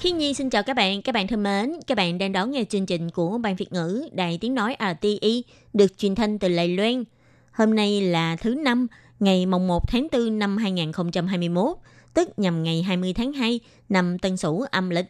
[0.00, 2.64] Khi Nhi xin chào các bạn, các bạn thân mến, các bạn đang đón nghe
[2.64, 6.68] chương trình của Ban Việt ngữ Đài Tiếng Nói RTI được truyền thanh từ Lài
[6.68, 7.04] Loan.
[7.52, 8.86] Hôm nay là thứ năm,
[9.20, 11.76] ngày mồng 1 tháng 4 năm 2021,
[12.14, 15.06] tức nhằm ngày 20 tháng 2 năm Tân Sửu âm lịch.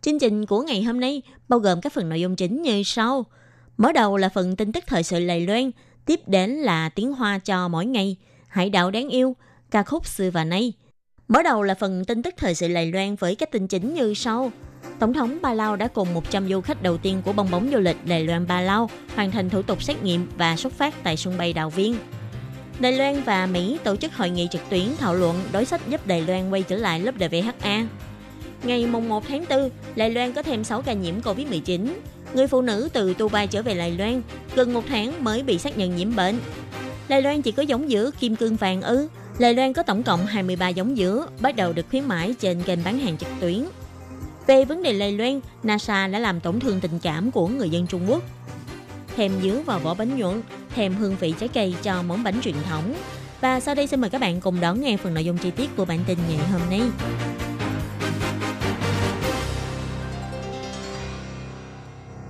[0.00, 3.26] Chương trình của ngày hôm nay bao gồm các phần nội dung chính như sau.
[3.76, 5.70] Mở đầu là phần tin tức thời sự Lài Loan,
[6.04, 8.16] tiếp đến là tiếng hoa cho mỗi ngày,
[8.48, 9.36] hải đảo đáng yêu,
[9.70, 10.72] ca khúc xưa và nay.
[11.30, 14.14] Mở đầu là phần tin tức thời sự Lài Loan với các tin chính như
[14.14, 14.52] sau.
[14.98, 17.78] Tổng thống Ba Lao đã cùng 100 du khách đầu tiên của bong bóng du
[17.78, 21.16] lịch Đài Loan Ba Lao hoàn thành thủ tục xét nghiệm và xuất phát tại
[21.16, 21.96] sân bay Đào Viên.
[22.80, 26.06] Đài Loan và Mỹ tổ chức hội nghị trực tuyến thảo luận đối sách giúp
[26.06, 27.86] Đài Loan quay trở lại lớp DVHA.
[28.62, 31.94] Ngày mùng 1 tháng 4, Đài Loan có thêm 6 ca nhiễm COVID-19.
[32.34, 34.22] Người phụ nữ từ Dubai trở về Đài Loan,
[34.54, 36.40] gần một tháng mới bị xác nhận nhiễm bệnh.
[37.08, 39.08] Đài Loan chỉ có giống giữa kim cương vàng ư.
[39.40, 42.78] Đài Loan có tổng cộng 23 giống dứa, bắt đầu được khuyến mãi trên kênh
[42.84, 43.64] bán hàng trực tuyến.
[44.46, 47.86] Về vấn đề Đài Loan, NASA đã làm tổn thương tình cảm của người dân
[47.86, 48.22] Trung Quốc.
[49.16, 50.42] Thêm dứa vào vỏ bánh nhuận,
[50.74, 52.94] thêm hương vị trái cây cho món bánh truyền thống.
[53.40, 55.70] Và sau đây xin mời các bạn cùng đón nghe phần nội dung chi tiết
[55.76, 56.82] của bản tin ngày hôm nay.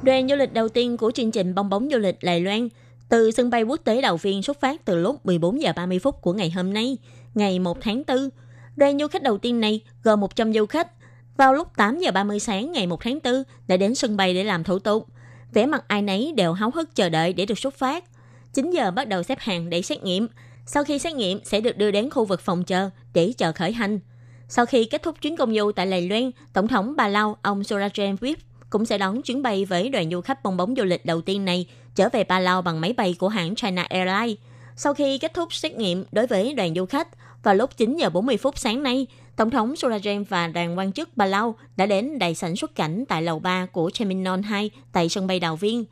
[0.02, 2.68] Đoàn du lịch đầu tiên của chương trình bong bóng du lịch Lài Loan
[3.10, 6.22] từ sân bay quốc tế đầu Viên xuất phát từ lúc 14 giờ 30 phút
[6.22, 6.96] của ngày hôm nay,
[7.34, 8.28] ngày 1 tháng 4.
[8.76, 10.90] Đoàn du khách đầu tiên này gồm 100 du khách
[11.36, 14.44] vào lúc 8 giờ 30 sáng ngày 1 tháng 4 đã đến sân bay để
[14.44, 15.06] làm thủ tục.
[15.52, 18.04] Vẻ mặt ai nấy đều háo hức chờ đợi để được xuất phát.
[18.52, 20.28] 9 giờ bắt đầu xếp hàng để xét nghiệm.
[20.66, 23.72] Sau khi xét nghiệm sẽ được đưa đến khu vực phòng chờ để chờ khởi
[23.72, 24.00] hành.
[24.48, 27.60] Sau khi kết thúc chuyến công du tại Lầy Loan, Tổng thống Bà Lao, ông
[27.60, 28.38] Surajan Vip
[28.70, 31.44] cũng sẽ đón chuyến bay với đoàn du khách bong bóng du lịch đầu tiên
[31.44, 34.38] này trở về Ba Lao bằng máy bay của hãng China Airlines.
[34.76, 37.08] Sau khi kết thúc xét nghiệm đối với đoàn du khách,
[37.42, 41.16] vào lúc 9 giờ 40 phút sáng nay, Tổng thống Surajem và đoàn quan chức
[41.16, 45.08] Ba Lao đã đến đại sảnh xuất cảnh tại lầu 3 của Terminal 2 tại
[45.08, 45.84] sân bay Đào Viên.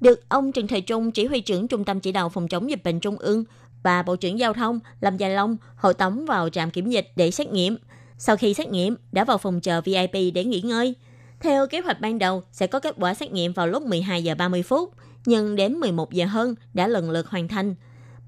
[0.00, 2.82] Được ông Trần Thời Trung, chỉ huy trưởng Trung tâm Chỉ đạo Phòng chống dịch
[2.84, 3.44] bệnh Trung ương
[3.82, 7.30] và Bộ trưởng Giao thông Lâm Gia Long hội tống vào trạm kiểm dịch để
[7.30, 7.76] xét nghiệm.
[8.18, 10.94] Sau khi xét nghiệm, đã vào phòng chờ VIP để nghỉ ngơi.
[11.42, 14.34] Theo kế hoạch ban đầu, sẽ có kết quả xét nghiệm vào lúc 12 giờ
[14.34, 14.92] 30 phút,
[15.26, 17.74] nhưng đến 11 giờ hơn đã lần lượt hoàn thành.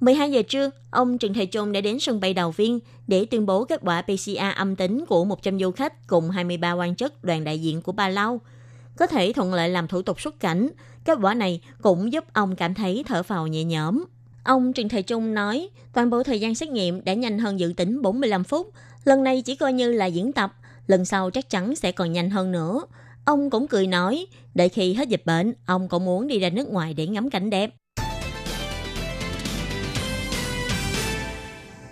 [0.01, 3.47] 12 giờ trưa, ông Trần Thầy Trung đã đến sân bay Đào Viên để tuyên
[3.47, 7.45] bố kết quả PCR âm tính của 100 du khách cùng 23 quan chức đoàn
[7.45, 8.41] đại diện của Ba Lao.
[8.97, 10.69] Có thể thuận lợi làm thủ tục xuất cảnh,
[11.05, 14.05] kết quả này cũng giúp ông cảm thấy thở phào nhẹ nhõm.
[14.45, 17.73] Ông Trần Thầy Trung nói, toàn bộ thời gian xét nghiệm đã nhanh hơn dự
[17.77, 18.73] tính 45 phút.
[19.05, 20.55] Lần này chỉ coi như là diễn tập,
[20.87, 22.81] lần sau chắc chắn sẽ còn nhanh hơn nữa.
[23.25, 26.69] Ông cũng cười nói, đợi khi hết dịch bệnh, ông cũng muốn đi ra nước
[26.69, 27.71] ngoài để ngắm cảnh đẹp.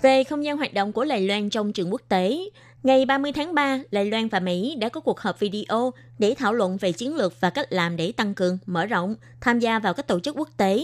[0.03, 2.39] Về không gian hoạt động của Lài Loan trong trường quốc tế,
[2.83, 6.53] ngày 30 tháng 3, Lài Loan và Mỹ đã có cuộc họp video để thảo
[6.53, 9.95] luận về chiến lược và cách làm để tăng cường, mở rộng, tham gia vào
[9.95, 10.83] các tổ chức quốc tế.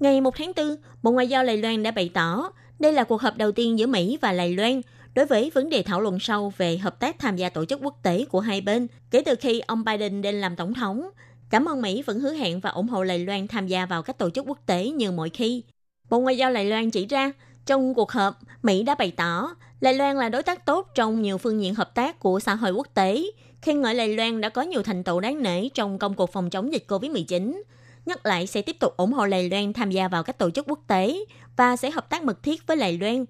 [0.00, 3.20] Ngày 1 tháng 4, Bộ Ngoại giao Lài Loan đã bày tỏ đây là cuộc
[3.20, 4.80] họp đầu tiên giữa Mỹ và Lài Loan
[5.14, 7.98] đối với vấn đề thảo luận sâu về hợp tác tham gia tổ chức quốc
[8.02, 11.10] tế của hai bên kể từ khi ông Biden lên làm tổng thống.
[11.50, 14.18] Cảm ơn Mỹ vẫn hứa hẹn và ủng hộ Đài Loan tham gia vào các
[14.18, 15.62] tổ chức quốc tế như mọi khi.
[16.10, 17.32] Bộ Ngoại giao Đài Loan chỉ ra,
[17.66, 21.38] trong cuộc họp, Mỹ đã bày tỏ Đài Loan là đối tác tốt trong nhiều
[21.38, 23.22] phương diện hợp tác của xã hội quốc tế,
[23.62, 26.50] khen ngợi Đài Loan đã có nhiều thành tựu đáng nể trong công cuộc phòng
[26.50, 27.62] chống dịch COVID-19.
[28.06, 30.66] Nhắc lại sẽ tiếp tục ủng hộ Đài Loan tham gia vào các tổ chức
[30.68, 31.18] quốc tế
[31.56, 33.24] và sẽ hợp tác mật thiết với Đài Loan.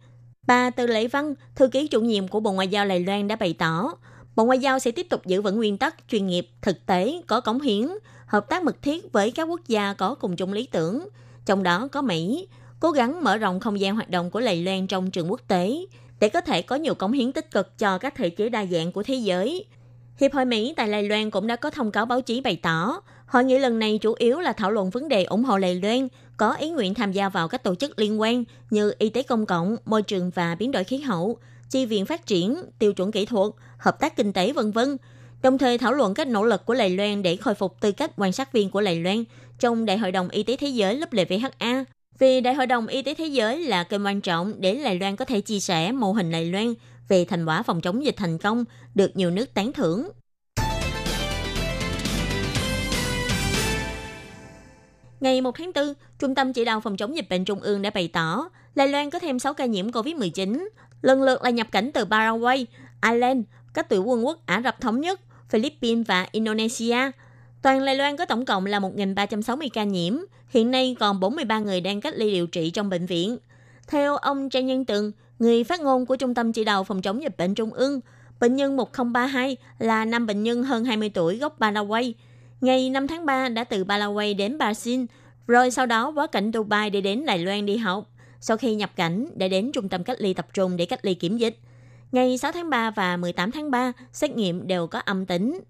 [0.50, 3.36] Bà Từ Lễ Văn, thư ký chủ nhiệm của Bộ Ngoại giao Đài Loan đã
[3.36, 3.92] bày tỏ,
[4.36, 7.40] Bộ Ngoại giao sẽ tiếp tục giữ vững nguyên tắc chuyên nghiệp, thực tế, có
[7.40, 7.88] cống hiến,
[8.26, 11.08] hợp tác mật thiết với các quốc gia có cùng chung lý tưởng,
[11.46, 12.48] trong đó có Mỹ,
[12.80, 15.78] cố gắng mở rộng không gian hoạt động của Đài Loan trong trường quốc tế
[16.20, 18.92] để có thể có nhiều cống hiến tích cực cho các thể chế đa dạng
[18.92, 19.64] của thế giới.
[20.16, 23.00] Hiệp hội Mỹ tại Đài Loan cũng đã có thông cáo báo chí bày tỏ,
[23.26, 26.08] hội nghị lần này chủ yếu là thảo luận vấn đề ủng hộ Đài Loan
[26.40, 29.46] có ý nguyện tham gia vào các tổ chức liên quan như y tế công
[29.46, 31.38] cộng, môi trường và biến đổi khí hậu,
[31.70, 34.96] chi viện phát triển, tiêu chuẩn kỹ thuật, hợp tác kinh tế vân vân.
[35.42, 38.10] Đồng thời thảo luận các nỗ lực của Đài Loan để khôi phục tư cách
[38.16, 39.24] quan sát viên của Đài Loan
[39.58, 41.84] trong Đại hội đồng Y tế Thế giới WHA
[42.18, 45.16] vì Đại hội đồng Y tế Thế giới là kênh quan trọng để Đài Loan
[45.16, 46.74] có thể chia sẻ mô hình Đài Loan
[47.08, 48.64] về thành quả phòng chống dịch thành công
[48.94, 50.08] được nhiều nước tán thưởng.
[55.20, 57.90] Ngày 1 tháng 4, Trung tâm Chỉ đạo Phòng chống dịch bệnh Trung ương đã
[57.90, 60.68] bày tỏ Lai Loan có thêm 6 ca nhiễm COVID-19,
[61.02, 62.66] lần lượt là nhập cảnh từ Paraguay,
[63.02, 63.40] Ireland,
[63.74, 66.96] các tiểu quân quốc Ả Rập Thống Nhất, Philippines và Indonesia.
[67.62, 70.16] Toàn Lai Loan có tổng cộng là 1.360 ca nhiễm,
[70.48, 73.38] hiện nay còn 43 người đang cách ly điều trị trong bệnh viện.
[73.88, 77.22] Theo ông Trang Nhân Tường, người phát ngôn của Trung tâm Chỉ đạo Phòng chống
[77.22, 78.00] dịch bệnh Trung ương,
[78.40, 82.14] bệnh nhân 1032 là nam bệnh nhân hơn 20 tuổi gốc Paraguay.
[82.60, 85.06] Ngày 5 tháng 3 đã từ Paraguay đến Brazil,
[85.46, 88.10] rồi sau đó quá cảnh Dubai để đến Đài Loan đi học.
[88.40, 91.14] Sau khi nhập cảnh, đã đến trung tâm cách ly tập trung để cách ly
[91.14, 91.58] kiểm dịch.
[92.12, 95.60] Ngày 6 tháng 3 và 18 tháng 3, xét nghiệm đều có âm tính.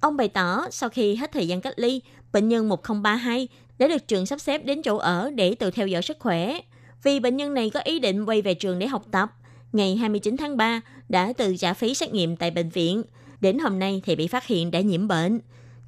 [0.00, 2.00] Ông bày tỏ sau khi hết thời gian cách ly,
[2.32, 3.48] bệnh nhân 1032
[3.78, 6.60] đã được trường sắp xếp đến chỗ ở để tự theo dõi sức khỏe.
[7.02, 9.32] Vì bệnh nhân này có ý định quay về trường để học tập,
[9.72, 13.02] ngày 29 tháng 3 đã tự trả phí xét nghiệm tại bệnh viện.
[13.40, 15.40] Đến hôm nay thì bị phát hiện đã nhiễm bệnh.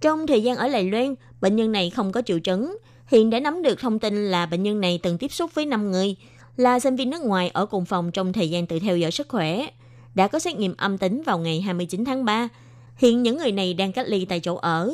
[0.02, 2.76] Trong thời gian ở Lài Loan, bệnh nhân này không có triệu chứng.
[3.06, 5.90] Hiện đã nắm được thông tin là bệnh nhân này từng tiếp xúc với 5
[5.90, 6.16] người,
[6.56, 9.28] là sinh viên nước ngoài ở cùng phòng trong thời gian tự theo dõi sức
[9.28, 9.66] khỏe.
[10.14, 12.48] Đã có xét nghiệm âm tính vào ngày 29 tháng 3.
[12.96, 14.92] Hiện những người này đang cách ly tại chỗ ở.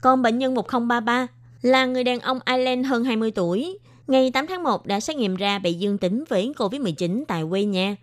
[0.00, 1.26] Còn bệnh nhân 1033
[1.62, 3.78] là người đàn ông Ireland hơn 20 tuổi.
[4.06, 7.64] Ngày 8 tháng 1 đã xét nghiệm ra bị dương tính với COVID-19 tại quê
[7.64, 7.96] nhà.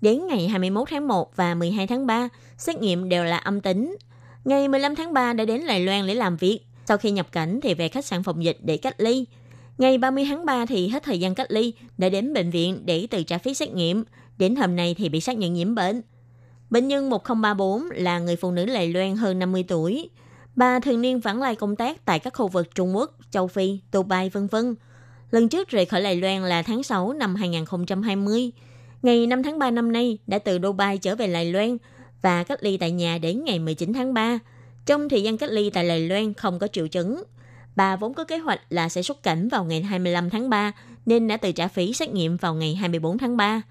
[0.00, 3.96] Đến ngày 21 tháng 1 và 12 tháng 3, xét nghiệm đều là âm tính.
[4.44, 6.60] Ngày 15 tháng 3 đã đến Đài Loan để làm việc.
[6.86, 9.24] Sau khi nhập cảnh thì về khách sạn phòng dịch để cách ly.
[9.78, 13.06] Ngày 30 tháng 3 thì hết thời gian cách ly, đã đến bệnh viện để
[13.10, 14.04] tự trả phí xét nghiệm.
[14.38, 16.02] Đến hôm nay thì bị xác nhận nhiễm bệnh.
[16.70, 20.10] Bệnh nhân 1034 là người phụ nữ Lài Loan hơn 50 tuổi.
[20.56, 23.78] Bà thường niên vãng lai công tác tại các khu vực Trung Quốc, Châu Phi,
[23.92, 24.74] Dubai vân vân.
[25.30, 28.50] Lần trước rời khỏi Lài Loan là tháng 6 năm 2020.
[29.02, 31.76] Ngày 5 tháng 3 năm nay đã từ Dubai trở về Lài Loan
[32.22, 34.38] và cách ly tại nhà đến ngày 19 tháng 3.
[34.86, 37.22] Trong thời gian cách ly tại Đài Loan không có triệu chứng.
[37.76, 40.72] Bà vốn có kế hoạch là sẽ xuất cảnh vào ngày 25 tháng 3
[41.06, 43.62] nên đã tự trả phí xét nghiệm vào ngày 24 tháng 3.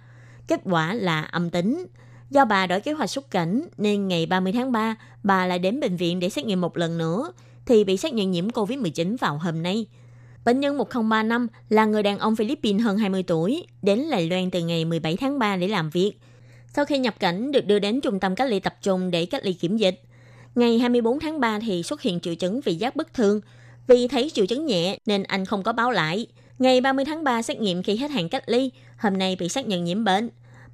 [0.47, 1.85] Kết quả là âm tính.
[2.29, 5.79] Do bà đổi kế hoạch xuất cảnh nên ngày 30 tháng 3 bà lại đến
[5.79, 7.31] bệnh viện để xét nghiệm một lần nữa
[7.65, 9.85] thì bị xác nhận nhiễm COVID-19 vào hôm nay.
[10.45, 14.61] Bệnh nhân 1035 là người đàn ông Philippines hơn 20 tuổi, đến Đài Loan từ
[14.61, 16.13] ngày 17 tháng 3 để làm việc.
[16.73, 19.45] Sau khi nhập cảnh được đưa đến trung tâm cách ly tập trung để cách
[19.45, 20.01] ly kiểm dịch.
[20.55, 23.41] Ngày 24 tháng 3 thì xuất hiện triệu chứng vị giác bất thường.
[23.87, 26.27] Vì thấy triệu chứng nhẹ nên anh không có báo lại.
[26.59, 29.67] Ngày 30 tháng 3 xét nghiệm khi hết hạn cách ly, hôm nay bị xác
[29.67, 30.29] nhận nhiễm bệnh.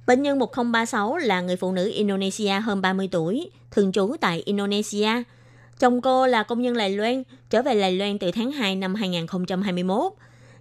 [0.06, 5.08] Bệnh nhân 1036 là người phụ nữ Indonesia hơn 30 tuổi, thường trú tại Indonesia.
[5.78, 8.94] Chồng cô là công nhân Lài Loan, trở về Lài Loan từ tháng 2 năm
[8.94, 10.12] 2021.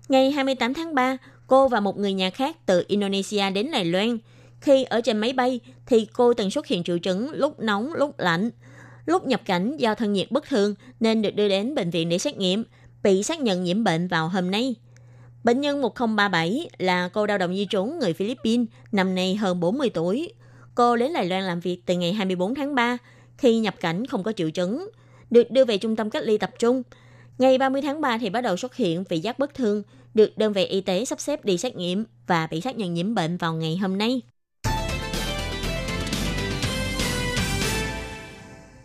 [0.09, 4.17] Ngày 28 tháng 3, cô và một người nhà khác từ Indonesia đến Lài Loan.
[4.63, 8.19] Khi ở trên máy bay thì cô từng xuất hiện triệu chứng lúc nóng, lúc
[8.19, 8.49] lạnh.
[9.05, 12.17] Lúc nhập cảnh do thân nhiệt bất thường nên được đưa đến bệnh viện để
[12.17, 12.63] xét nghiệm,
[13.03, 14.75] bị xác nhận nhiễm bệnh vào hôm nay.
[15.43, 19.89] Bệnh nhân 1037 là cô lao động di trú người Philippines, năm nay hơn 40
[19.89, 20.33] tuổi.
[20.75, 22.97] Cô đến Đài Loan làm việc từ ngày 24 tháng 3,
[23.37, 24.89] khi nhập cảnh không có triệu chứng,
[25.29, 26.83] được đưa về trung tâm cách ly tập trung.
[27.37, 29.83] Ngày 30 tháng 3 thì bắt đầu xuất hiện vị giác bất thường,
[30.13, 33.15] được đơn vị y tế sắp xếp đi xét nghiệm và bị xác nhận nhiễm
[33.15, 34.21] bệnh vào ngày hôm nay.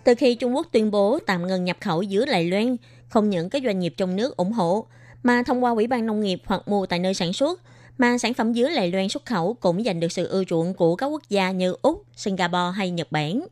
[0.08, 2.76] Từ khi Trung Quốc tuyên bố tạm ngừng nhập khẩu dứa Đài Loan,
[3.08, 4.86] không những các doanh nghiệp trong nước ủng hộ,
[5.22, 7.60] mà thông qua Ủy ban Nông nghiệp hoặc mua tại nơi sản xuất,
[7.98, 10.96] mà sản phẩm dứa Đài Loan xuất khẩu cũng giành được sự ưa chuộng của
[10.96, 13.46] các quốc gia như Úc, Singapore hay Nhật Bản.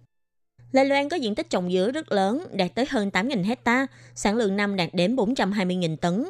[0.73, 4.37] Đài Loan có diện tích trồng dứa rất lớn, đạt tới hơn 8.000 hecta, sản
[4.37, 6.25] lượng năm đạt đến 420.000 tấn.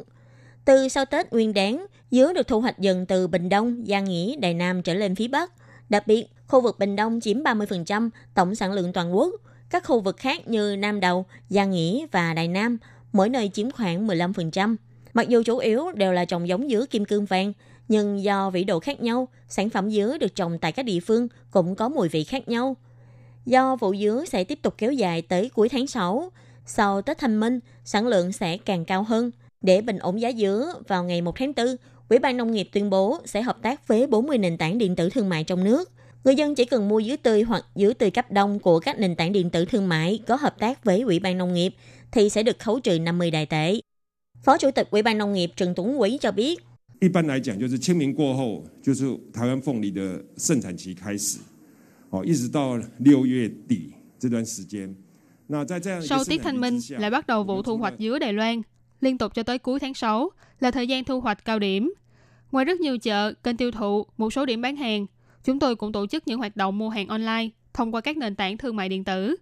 [0.65, 4.37] Từ sau Tết Nguyên đáng, dứa được thu hoạch dần từ Bình Đông, Giang Nghĩa,
[4.37, 5.53] Đài Nam trở lên phía Bắc.
[5.89, 9.35] Đặc biệt, khu vực Bình Đông chiếm 30% tổng sản lượng toàn quốc.
[9.71, 12.79] Các khu vực khác như Nam Đầu, Gia Nghĩa và Đài Nam,
[13.13, 14.77] mỗi nơi chiếm khoảng 15%.
[15.15, 17.53] Mặc dù chủ yếu đều là trồng giống dứa kim cương vàng,
[17.89, 21.29] nhưng do vĩ độ khác nhau, sản phẩm dứa được trồng tại các địa phương
[21.51, 22.77] cũng có mùi vị khác nhau.
[23.47, 26.33] Do vụ dứa sẽ tiếp tục kéo dài tới cuối tháng 6,
[26.67, 29.31] sau Tết Thanh Minh, sản lượng sẽ càng cao hơn.
[29.61, 31.67] Để bình ổn giá dứa, vào ngày 1 tháng 4,
[32.09, 35.11] Ủy ban Nông nghiệp tuyên bố sẽ hợp tác với 40 nền tảng điện tử
[35.11, 35.91] thương mại trong nước.
[36.26, 39.16] Người dân chỉ cần mua dứa tươi hoặc dứa tươi cấp đông của các nền
[39.16, 41.76] tảng điện tử thương mại có hợp tác với Ủy ban Nông nghiệp
[42.12, 43.80] thì sẽ được khấu trừ 50 đài tệ.
[44.44, 46.60] Phó Chủ tịch Ủy ban Nông nghiệp Trần Tuấn Quý cho biết,
[47.00, 51.40] 一般来讲，就是清明过后，就是台湾凤梨的盛产期开始，
[52.12, 54.96] 哦，一直到六月底这段时间。
[55.48, 58.62] 那在这样 Sau tiết thanh minh lại bắt đầu vụ thu hoạch dứa Đài Loan,
[59.00, 61.94] liên tục cho tới cuối tháng 6 là thời gian thu hoạch cao điểm.
[62.52, 65.06] Ngoài rất nhiều chợ, kênh tiêu thụ, một số điểm bán hàng,
[65.47, 68.35] chúng tôi cũng tổ chức những hoạt động mua hàng online thông qua các nền
[68.35, 69.37] tảng thương mại điện tử.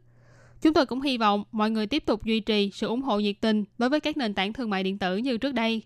[0.63, 3.37] Chúng tôi cũng hy vọng mọi người tiếp tục duy trì sự ủng hộ nhiệt
[3.41, 5.83] tình đối với các nền tảng thương mại điện tử như trước đây.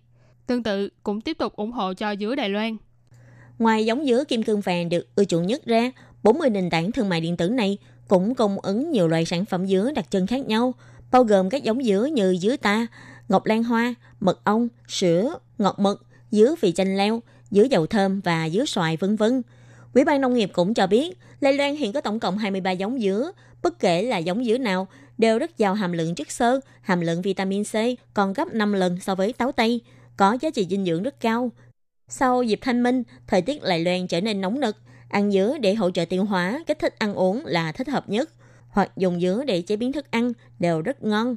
[0.47, 2.77] Tương tự cũng tiếp tục ủng hộ cho dứa Đài Loan.
[3.59, 5.91] Ngoài giống dứa kim cương vàng được ưa chuộng nhất ra,
[6.23, 9.67] 40 nền tảng thương mại điện tử này cũng cung ứng nhiều loại sản phẩm
[9.67, 10.73] dứa đặc trưng khác nhau,
[11.11, 12.87] bao gồm các giống dứa như dứa ta,
[13.29, 17.21] ngọc lan hoa, mật ong, sữa, ngọt mực, dứa vị chanh leo,
[17.51, 19.41] dứa dầu thơm và dứa xoài vân vân.
[19.93, 22.99] Ủy ban nông nghiệp cũng cho biết, Lai Loan hiện có tổng cộng 23 giống
[22.99, 23.31] dứa,
[23.63, 27.21] bất kể là giống dứa nào đều rất giàu hàm lượng chất xơ, hàm lượng
[27.21, 27.73] vitamin C
[28.13, 29.81] còn gấp 5 lần so với táo tây,
[30.17, 31.51] có giá trị dinh dưỡng rất cao.
[32.07, 34.75] Sau dịp thanh minh, thời tiết Lài Loan trở nên nóng nực,
[35.09, 38.29] ăn dứa để hỗ trợ tiêu hóa, kích thích ăn uống là thích hợp nhất,
[38.69, 41.35] hoặc dùng dứa để chế biến thức ăn đều rất ngon.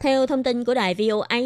[0.00, 1.38] Theo thông tin của đài VOA,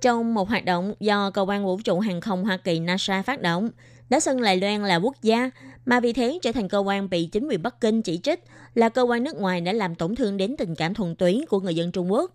[0.00, 3.42] trong một hoạt động do cơ quan vũ trụ hàng không Hoa Kỳ NASA phát
[3.42, 3.70] động,
[4.10, 5.50] đã xưng Đài Loan là quốc gia,
[5.86, 8.88] mà vì thế trở thành cơ quan bị chính quyền Bắc Kinh chỉ trích là
[8.88, 11.74] cơ quan nước ngoài đã làm tổn thương đến tình cảm thuần túy của người
[11.74, 12.32] dân Trung Quốc.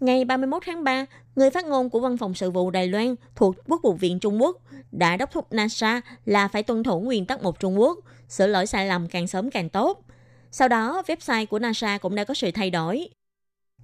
[0.00, 3.56] Ngày 31 tháng 3, người phát ngôn của Văn phòng Sự vụ Đài Loan thuộc
[3.68, 4.56] Quốc vụ viện Trung Quốc
[4.92, 8.66] đã đốc thúc NASA là phải tuân thủ nguyên tắc một Trung Quốc, sửa lỗi
[8.66, 10.04] sai lầm càng sớm càng tốt.
[10.50, 13.08] Sau đó, website của NASA cũng đã có sự thay đổi.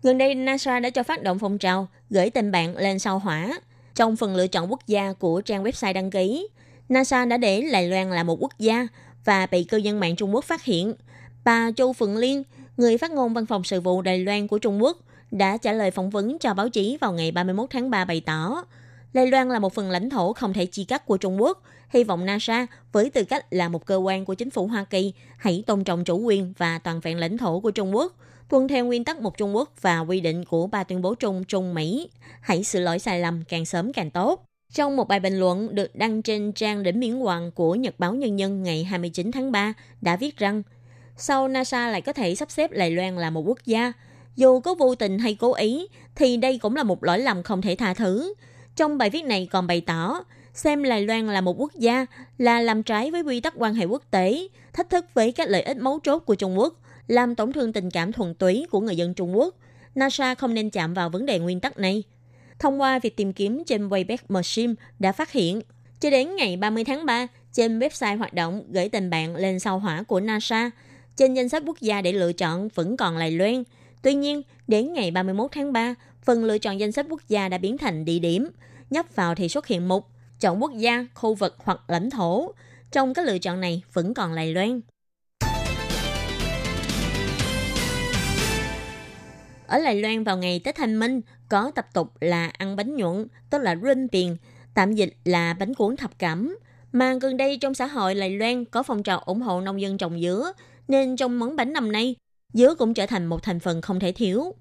[0.02, 3.60] Gần đây, NASA đã cho phát động phong trào gửi tình bạn lên sao hỏa.
[3.94, 6.48] Trong phần lựa chọn quốc gia của trang website đăng ký,
[6.88, 8.86] NASA đã để Đài Loan là một quốc gia
[9.24, 10.94] và bị cư dân mạng Trung Quốc phát hiện.
[11.44, 12.42] Bà Châu Phượng Liên,
[12.76, 14.98] người phát ngôn văn phòng sự vụ Đài Loan của Trung Quốc,
[15.30, 18.64] đã trả lời phỏng vấn cho báo chí vào ngày 31 tháng 3 bày tỏ,
[19.12, 21.62] Đài Loan là một phần lãnh thổ không thể chia cắt của Trung Quốc.
[21.88, 25.12] Hy vọng NASA với tư cách là một cơ quan của chính phủ Hoa Kỳ
[25.36, 28.14] hãy tôn trọng chủ quyền và toàn vẹn lãnh thổ của Trung Quốc,
[28.48, 31.44] tuân theo nguyên tắc một Trung Quốc và quy định của ba tuyên bố chung
[31.44, 32.10] Trung Mỹ.
[32.40, 34.44] Hãy sửa lỗi sai lầm càng sớm càng tốt.
[34.72, 38.14] Trong một bài bình luận được đăng trên trang đỉnh miễn hoàng của Nhật báo
[38.14, 40.62] Nhân dân ngày 29 tháng 3 đã viết rằng
[41.16, 43.92] sau NASA lại có thể sắp xếp Đài Loan là một quốc gia,
[44.36, 47.62] dù có vô tình hay cố ý, thì đây cũng là một lỗi lầm không
[47.62, 48.34] thể tha thứ.
[48.76, 50.24] Trong bài viết này còn bày tỏ,
[50.54, 52.06] xem Đài Loan là một quốc gia
[52.38, 55.62] là làm trái với quy tắc quan hệ quốc tế, thách thức với các lợi
[55.62, 56.74] ích mấu chốt của Trung Quốc,
[57.08, 59.54] làm tổn thương tình cảm thuần túy của người dân Trung Quốc.
[59.94, 62.02] NASA không nên chạm vào vấn đề nguyên tắc này.
[62.58, 65.60] Thông qua việc tìm kiếm trên Wayback Machine đã phát hiện,
[66.00, 69.78] cho đến ngày 30 tháng 3, trên website hoạt động gửi tình bạn lên sao
[69.78, 70.70] hỏa của NASA,
[71.16, 73.64] trên danh sách quốc gia để lựa chọn vẫn còn Đài loen.
[74.02, 77.58] Tuy nhiên, đến ngày 31 tháng 3, phần lựa chọn danh sách quốc gia đã
[77.58, 78.48] biến thành địa điểm.
[78.90, 80.06] Nhấp vào thì xuất hiện mục
[80.40, 82.52] chọn quốc gia, khu vực hoặc lãnh thổ.
[82.92, 84.80] Trong các lựa chọn này vẫn còn Đài loen.
[89.68, 93.26] Ở Lài Loan vào ngày Tết Thanh Minh có tập tục là ăn bánh nhuận,
[93.50, 94.36] tức là rinh tiền,
[94.74, 96.56] tạm dịch là bánh cuốn thập cẩm.
[96.92, 99.98] Mà gần đây trong xã hội Lài Loan có phong trào ủng hộ nông dân
[99.98, 100.52] trồng dứa,
[100.88, 102.14] nên trong món bánh năm nay,
[102.52, 104.54] dứa cũng trở thành một thành phần không thể thiếu.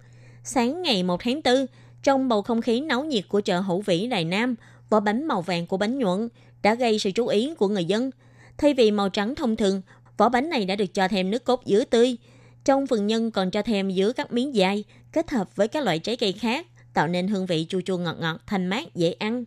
[0.44, 1.66] Sáng ngày 1 tháng 4,
[2.04, 4.56] trong bầu không khí náo nhiệt của chợ Hữu Vĩ Đài Nam,
[4.90, 6.30] vỏ bánh màu vàng của bánh nhuận
[6.62, 8.12] đã gây sự chú ý của người dân.
[8.58, 9.82] Thay vì màu trắng thông thường,
[10.18, 12.18] vỏ bánh này đã được cho thêm nước cốt dứa tươi.
[12.68, 16.00] Trong phần nhân còn cho thêm dứa các miếng dài, kết hợp với các loại
[16.00, 19.44] trái cây khác, tạo nên hương vị chua chua ngọt ngọt, thanh mát, dễ ăn.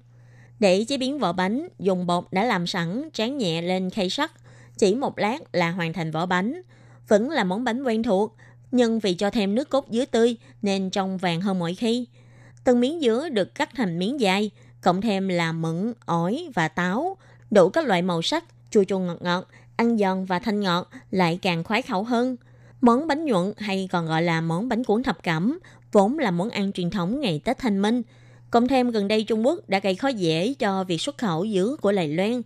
[0.59, 4.31] Để chế biến vỏ bánh, dùng bột đã làm sẵn tráng nhẹ lên khay sắt.
[4.79, 6.63] Chỉ một lát là hoàn thành vỏ bánh.
[7.09, 8.37] Vẫn là món bánh quen thuộc,
[8.71, 12.07] nhưng vì cho thêm nước cốt dứa tươi nên trong vàng hơn mọi khi.
[12.65, 14.51] Từng miếng dứa được cắt thành miếng dài,
[14.81, 17.17] cộng thêm là mận, ổi và táo,
[17.51, 21.39] đủ các loại màu sắc, chua chua ngọt ngọt, ăn giòn và thanh ngọt lại
[21.43, 22.37] càng khoái khẩu hơn.
[22.81, 25.59] Món bánh nhuận hay còn gọi là món bánh cuốn thập cẩm
[25.93, 28.03] vốn là món ăn truyền thống ngày Tết Thanh Minh.
[28.51, 31.77] Cộng thêm gần đây Trung Quốc đã gây khó dễ cho việc xuất khẩu dứa
[31.81, 32.43] của Lài Loan.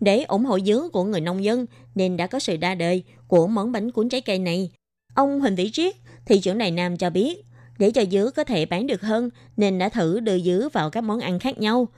[0.00, 3.46] Để ủng hộ dứa của người nông dân nên đã có sự đa đời của
[3.46, 4.70] món bánh cuốn trái cây này.
[5.14, 5.94] Ông Huỳnh Vĩ Triết,
[6.26, 7.44] thị trưởng Đài Nam cho biết,
[7.78, 11.04] để cho dứa có thể bán được hơn nên đã thử đưa dứa vào các
[11.04, 11.88] món ăn khác nhau.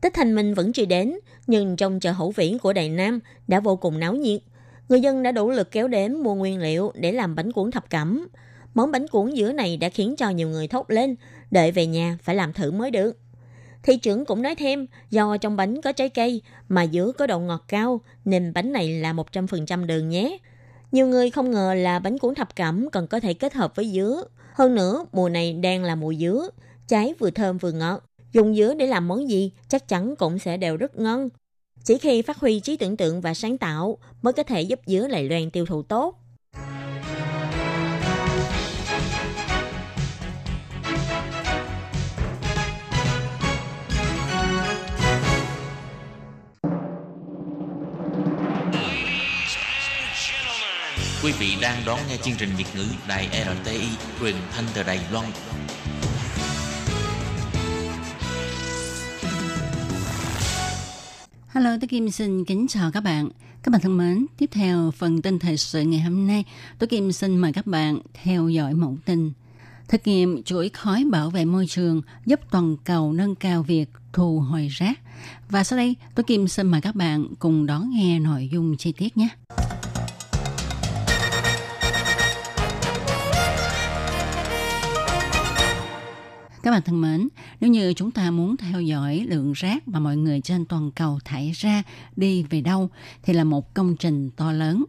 [0.00, 1.14] Tết Thanh Minh vẫn chưa đến,
[1.46, 4.40] nhưng trong chợ Hữu vĩ của Đài Nam đã vô cùng náo nhiệt.
[4.88, 7.90] Người dân đã đủ lực kéo đến mua nguyên liệu để làm bánh cuốn thập
[7.90, 8.28] cẩm.
[8.74, 11.16] Món bánh cuốn dứa này đã khiến cho nhiều người thốt lên,
[11.50, 13.18] đợi về nhà phải làm thử mới được.
[13.82, 17.38] Thị trưởng cũng nói thêm, do trong bánh có trái cây mà dứa có độ
[17.38, 20.38] ngọt cao nên bánh này là 100% đường nhé.
[20.92, 23.90] Nhiều người không ngờ là bánh cuốn thập cẩm còn có thể kết hợp với
[23.94, 24.24] dứa.
[24.52, 26.48] Hơn nữa, mùa này đang là mùa dứa,
[26.88, 28.04] trái vừa thơm vừa ngọt.
[28.32, 31.28] Dùng dứa để làm món gì chắc chắn cũng sẽ đều rất ngon.
[31.86, 35.08] Chỉ khi phát huy trí tưởng tượng và sáng tạo mới có thể giúp dứa
[35.08, 36.14] lại loan tiêu thụ tốt.
[51.24, 53.28] Quý vị đang đón nghe chương trình Việt ngữ Đài
[53.64, 53.86] RTI
[54.20, 55.26] truyền thanh từ Đài Loan.
[61.56, 63.28] Hello, tôi Kim xin kính chào các bạn.
[63.62, 66.44] Các bạn thân mến, tiếp theo phần tin thời sự ngày hôm nay,
[66.78, 69.32] tôi Kim xin mời các bạn theo dõi mẫu tin.
[69.88, 74.40] Thực nghiệm chuỗi khói bảo vệ môi trường giúp toàn cầu nâng cao việc thu
[74.40, 75.00] hồi rác.
[75.50, 78.92] Và sau đây, tôi Kim xin mời các bạn cùng đón nghe nội dung chi
[78.92, 79.28] tiết nhé.
[86.66, 87.28] Các bạn thân mến,
[87.60, 91.18] nếu như chúng ta muốn theo dõi lượng rác mà mọi người trên toàn cầu
[91.24, 91.82] thải ra
[92.16, 92.90] đi về đâu
[93.22, 94.84] thì là một công trình to lớn.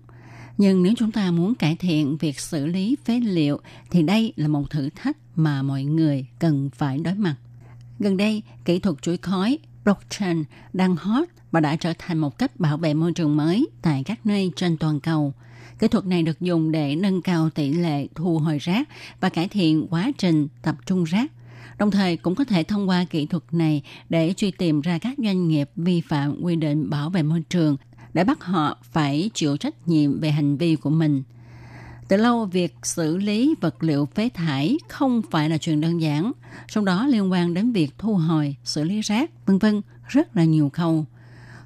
[0.58, 4.48] Nhưng nếu chúng ta muốn cải thiện việc xử lý phế liệu thì đây là
[4.48, 7.36] một thử thách mà mọi người cần phải đối mặt.
[8.00, 10.44] Gần đây, kỹ thuật chuỗi khói blockchain
[10.74, 14.26] đang hot và đã trở thành một cách bảo vệ môi trường mới tại các
[14.26, 15.34] nơi trên toàn cầu.
[15.80, 19.48] Kỹ thuật này được dùng để nâng cao tỷ lệ thu hồi rác và cải
[19.48, 21.32] thiện quá trình tập trung rác
[21.78, 25.18] Đồng thời cũng có thể thông qua kỹ thuật này để truy tìm ra các
[25.18, 27.78] doanh nghiệp vi phạm quy định bảo vệ môi trường
[28.14, 31.24] để bắt họ phải chịu trách nhiệm về hành vi của mình.
[32.08, 36.32] Từ lâu, việc xử lý vật liệu phế thải không phải là chuyện đơn giản,
[36.68, 40.44] trong đó liên quan đến việc thu hồi, xử lý rác, vân vân, rất là
[40.44, 41.06] nhiều khâu.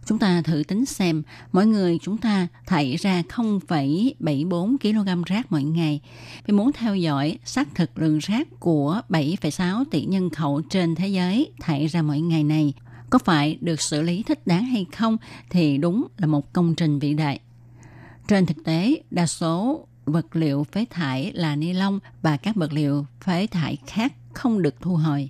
[0.05, 5.63] Chúng ta thử tính xem, mỗi người chúng ta thải ra 0,74 kg rác mỗi
[5.63, 6.01] ngày.
[6.45, 11.07] Vì muốn theo dõi xác thực lượng rác của 7,6 tỷ nhân khẩu trên thế
[11.07, 12.73] giới thải ra mỗi ngày này,
[13.09, 15.17] có phải được xử lý thích đáng hay không
[15.49, 17.39] thì đúng là một công trình vĩ đại.
[18.27, 22.73] Trên thực tế, đa số vật liệu phế thải là ni lông và các vật
[22.73, 25.29] liệu phế thải khác không được thu hồi.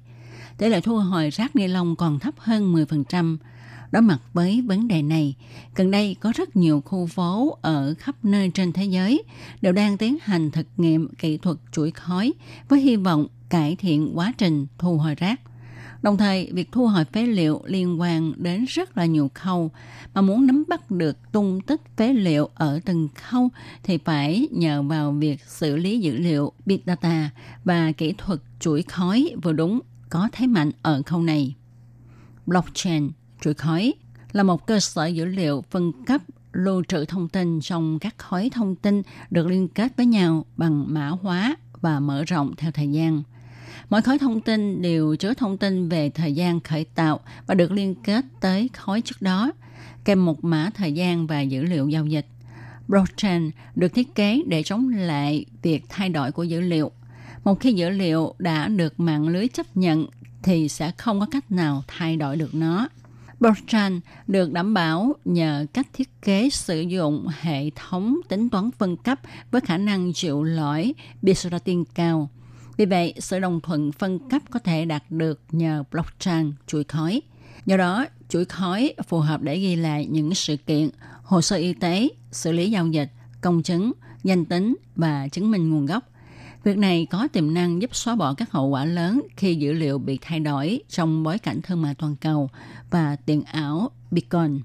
[0.57, 3.37] Tỷ lệ thu hồi rác ni lông còn thấp hơn 10%,
[3.91, 5.35] Đối mặt với vấn đề này,
[5.75, 9.23] gần đây có rất nhiều khu phố ở khắp nơi trên thế giới
[9.61, 12.33] đều đang tiến hành thực nghiệm kỹ thuật chuỗi khói
[12.69, 15.41] với hy vọng cải thiện quá trình thu hồi rác.
[16.01, 19.71] Đồng thời, việc thu hồi phế liệu liên quan đến rất là nhiều khâu,
[20.13, 23.49] mà muốn nắm bắt được tung tích phế liệu ở từng khâu
[23.83, 27.29] thì phải nhờ vào việc xử lý dữ liệu Big Data
[27.63, 31.55] và kỹ thuật chuỗi khói vừa đúng có thế mạnh ở khâu này.
[32.45, 33.93] Blockchain chuỗi khói
[34.31, 36.21] là một cơ sở dữ liệu phân cấp
[36.53, 40.85] lưu trữ thông tin trong các khối thông tin được liên kết với nhau bằng
[40.87, 43.23] mã hóa và mở rộng theo thời gian.
[43.89, 47.71] Mỗi khối thông tin đều chứa thông tin về thời gian khởi tạo và được
[47.71, 49.51] liên kết tới khối trước đó,
[50.05, 52.25] kèm một mã thời gian và dữ liệu giao dịch.
[52.87, 56.91] Blockchain được thiết kế để chống lại việc thay đổi của dữ liệu.
[57.43, 60.07] Một khi dữ liệu đã được mạng lưới chấp nhận
[60.43, 62.87] thì sẽ không có cách nào thay đổi được nó
[63.41, 68.97] Blockchain được đảm bảo nhờ cách thiết kế sử dụng hệ thống tính toán phân
[68.97, 69.19] cấp
[69.51, 72.29] với khả năng chịu lỗi Byzantine cao.
[72.77, 77.21] Vì vậy, sự đồng thuận phân cấp có thể đạt được nhờ blockchain chuỗi khói.
[77.65, 80.89] Do đó, chuỗi khói phù hợp để ghi lại những sự kiện,
[81.23, 83.09] hồ sơ y tế, xử lý giao dịch,
[83.41, 83.91] công chứng,
[84.23, 86.10] danh tính và chứng minh nguồn gốc.
[86.63, 89.97] Việc này có tiềm năng giúp xóa bỏ các hậu quả lớn khi dữ liệu
[89.99, 92.49] bị thay đổi trong bối cảnh thương mại toàn cầu
[92.89, 94.61] và tiền ảo Bitcoin.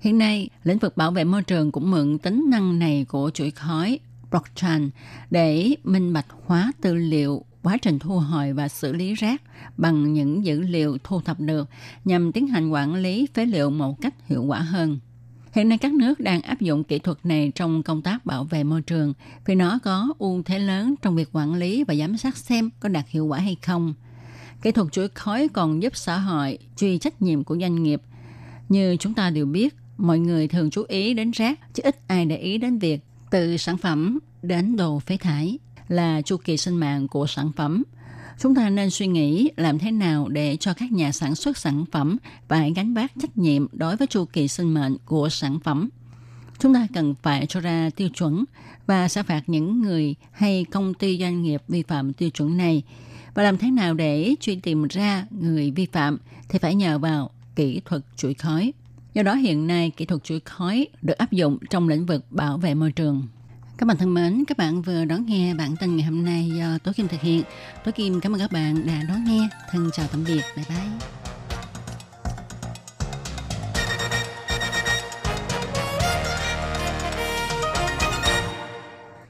[0.00, 3.50] Hiện nay, lĩnh vực bảo vệ môi trường cũng mượn tính năng này của chuỗi
[3.50, 3.98] khói
[4.30, 4.90] blockchain
[5.30, 9.42] để minh bạch hóa tư liệu quá trình thu hồi và xử lý rác
[9.76, 11.68] bằng những dữ liệu thu thập được
[12.04, 14.98] nhằm tiến hành quản lý phế liệu một cách hiệu quả hơn.
[15.52, 18.64] Hiện nay các nước đang áp dụng kỹ thuật này trong công tác bảo vệ
[18.64, 19.12] môi trường
[19.46, 22.88] vì nó có ưu thế lớn trong việc quản lý và giám sát xem có
[22.88, 23.94] đạt hiệu quả hay không.
[24.62, 28.02] Kỹ thuật chuỗi khói còn giúp xã hội truy trách nhiệm của doanh nghiệp.
[28.68, 32.26] Như chúng ta đều biết, mọi người thường chú ý đến rác chứ ít ai
[32.26, 36.76] để ý đến việc từ sản phẩm đến đồ phế thải là chu kỳ sinh
[36.76, 37.82] mạng của sản phẩm–
[38.42, 41.84] Chúng ta nên suy nghĩ làm thế nào để cho các nhà sản xuất sản
[41.92, 42.16] phẩm
[42.48, 45.88] phải gánh vác trách nhiệm đối với chu kỳ sinh mệnh của sản phẩm.
[46.58, 48.44] Chúng ta cần phải cho ra tiêu chuẩn
[48.86, 52.82] và sẽ phạt những người hay công ty doanh nghiệp vi phạm tiêu chuẩn này.
[53.34, 57.30] Và làm thế nào để truy tìm ra người vi phạm thì phải nhờ vào
[57.56, 58.72] kỹ thuật chuỗi khói.
[59.14, 62.58] Do đó hiện nay kỹ thuật chuỗi khói được áp dụng trong lĩnh vực bảo
[62.58, 63.26] vệ môi trường.
[63.82, 66.78] Các bạn thân mến, các bạn vừa đón nghe bản tin ngày hôm nay do
[66.84, 67.42] Tố Kim thực hiện.
[67.84, 69.48] Tố Kim cảm ơn các bạn đã đón nghe.
[69.70, 70.42] Thân chào tạm biệt.
[70.56, 70.78] Bye bye.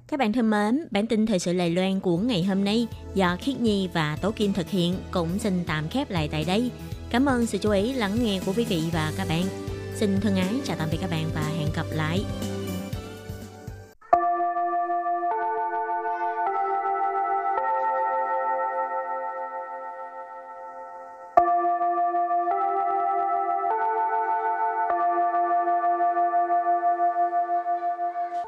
[0.08, 3.36] Các bạn thân mến, bản tin thời sự Lài Loan của ngày hôm nay do
[3.40, 6.70] Khiết Nhi và Tố Kim thực hiện cũng xin tạm khép lại tại đây.
[7.10, 9.44] Cảm ơn sự chú ý lắng nghe của quý vị và các bạn.
[9.94, 12.24] Xin thân ái chào tạm biệt các bạn và hẹn gặp lại.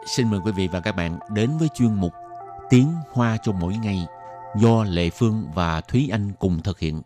[0.07, 2.13] Xin mời quý vị và các bạn đến với chuyên mục
[2.71, 4.07] Tiếng Hoa cho mỗi ngày
[4.57, 7.03] do Lệ Phương và Thúy Anh cùng thực hiện.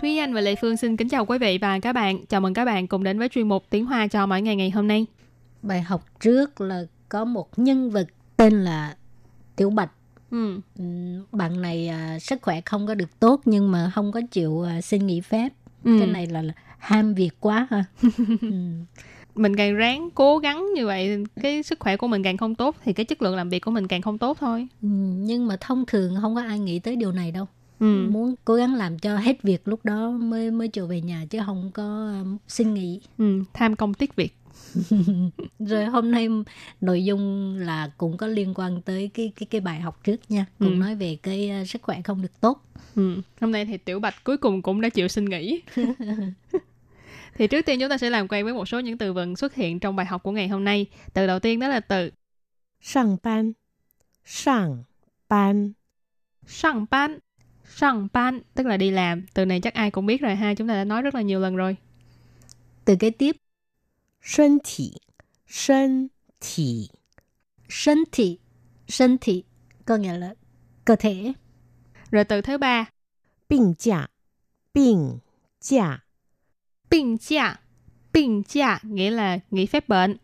[0.00, 2.26] Thúy Anh và Lệ Phương xin kính chào quý vị và các bạn.
[2.26, 4.70] Chào mừng các bạn cùng đến với chuyên mục Tiếng Hoa cho mỗi ngày ngày
[4.70, 5.06] hôm nay.
[5.62, 8.96] Bài học trước là có một nhân vật tên là
[9.56, 9.90] Tiểu Bạch.
[10.30, 10.60] Ừ.
[10.78, 14.62] Ừm, Bạn này à, sức khỏe không có được tốt nhưng mà không có chịu
[14.62, 15.48] à, xin nghỉ phép.
[15.84, 15.96] Ừ.
[15.98, 17.84] Cái này là, là ham việc quá ha.
[18.40, 18.84] Ừm,
[19.34, 22.76] Mình càng ráng cố gắng như vậy, cái sức khỏe của mình càng không tốt
[22.84, 24.66] thì cái chất lượng làm việc của mình càng không tốt thôi.
[24.82, 27.46] ừm, nhưng mà thông thường không có ai nghĩ tới điều này đâu.
[27.80, 28.06] Ừ.
[28.10, 31.38] Muốn cố gắng làm cho hết việc lúc đó mới mới trở về nhà chứ
[31.46, 33.00] không có à, xin nghỉ.
[33.18, 33.42] Ừ.
[33.54, 34.36] Tham công tiếc việc.
[35.58, 36.28] rồi hôm nay
[36.80, 40.46] nội dung là cũng có liên quan tới cái cái cái bài học trước nha.
[40.58, 40.74] Cũng ừ.
[40.74, 42.62] nói về cái uh, sức khỏe không được tốt.
[42.94, 43.20] Ừ.
[43.40, 45.62] hôm nay thì tiểu bạch cuối cùng cũng đã chịu xin nghỉ.
[47.38, 49.54] Thì trước tiên chúng ta sẽ làm quen với một số những từ vựng xuất
[49.54, 50.86] hiện trong bài học của ngày hôm nay.
[51.12, 52.10] Từ đầu tiên đó là từ
[52.80, 53.52] sang ban
[54.24, 54.82] sang
[55.28, 55.72] ban
[56.46, 57.18] sang ban
[57.64, 59.26] sang ban tức là đi làm.
[59.34, 60.54] Từ này chắc ai cũng biết rồi ha.
[60.54, 61.76] Chúng ta đã nói rất là nhiều lần rồi.
[62.84, 63.36] Từ kế tiếp.
[64.25, 65.01] 身体，
[65.47, 66.89] 身体，
[67.67, 68.39] 身体
[68.87, 69.43] 身体
[69.85, 70.33] có nghĩa là
[70.85, 71.33] cơ thể
[72.11, 72.85] Rồi từ thứ ba
[73.47, 74.09] 病假，
[74.73, 75.19] 病
[75.59, 76.03] 假，
[76.89, 77.59] bệnh giả.
[78.13, 80.17] Bệnh giả nghĩa là nghỉ phép bệnh.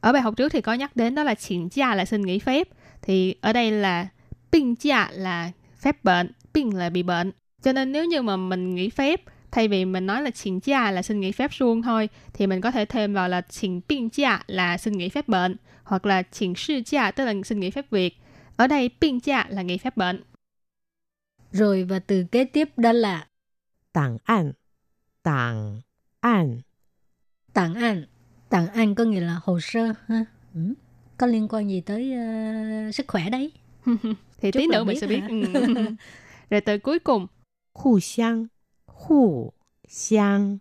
[0.00, 2.68] Ở bài học trước thì có nhắc đến đó là请假là xin nghỉ phép.
[3.02, 4.08] Thì ở đây là
[4.52, 7.32] bệnh giả là phép bệnh, bệnh là bị bệnh.
[7.62, 9.20] Cho nên nếu như mà mình nghỉ phép
[9.52, 13.14] thay vì mình nói là请假là xin nghỉ phép suông thôi thì mình có thể thêm
[13.14, 18.16] vào là请bệnh giả là xin nghỉ phép bệnh hoặc là请事假tức là xin nghỉ phép việc.
[18.56, 20.22] Ở đây bệnh giả là nghỉ phép bệnh.
[21.52, 23.26] rồi và từ kế tiếp đó là
[23.92, 24.52] 档案，
[25.22, 25.82] 档
[26.20, 26.62] 案，
[27.52, 28.04] tặng an
[28.48, 30.24] tặng an có nghĩa là hồ sơ ha
[30.54, 30.60] ừ.
[31.16, 33.52] có liên quan gì tới ờ, sức khỏe đấy
[34.40, 35.20] thì Chút tí là nữa mình biết sẽ biết.
[35.20, 35.28] hả?
[35.52, 35.84] Ừ.
[36.50, 37.26] Rồi từ cuối cùng
[39.02, 39.52] 互
[39.88, 40.60] 相，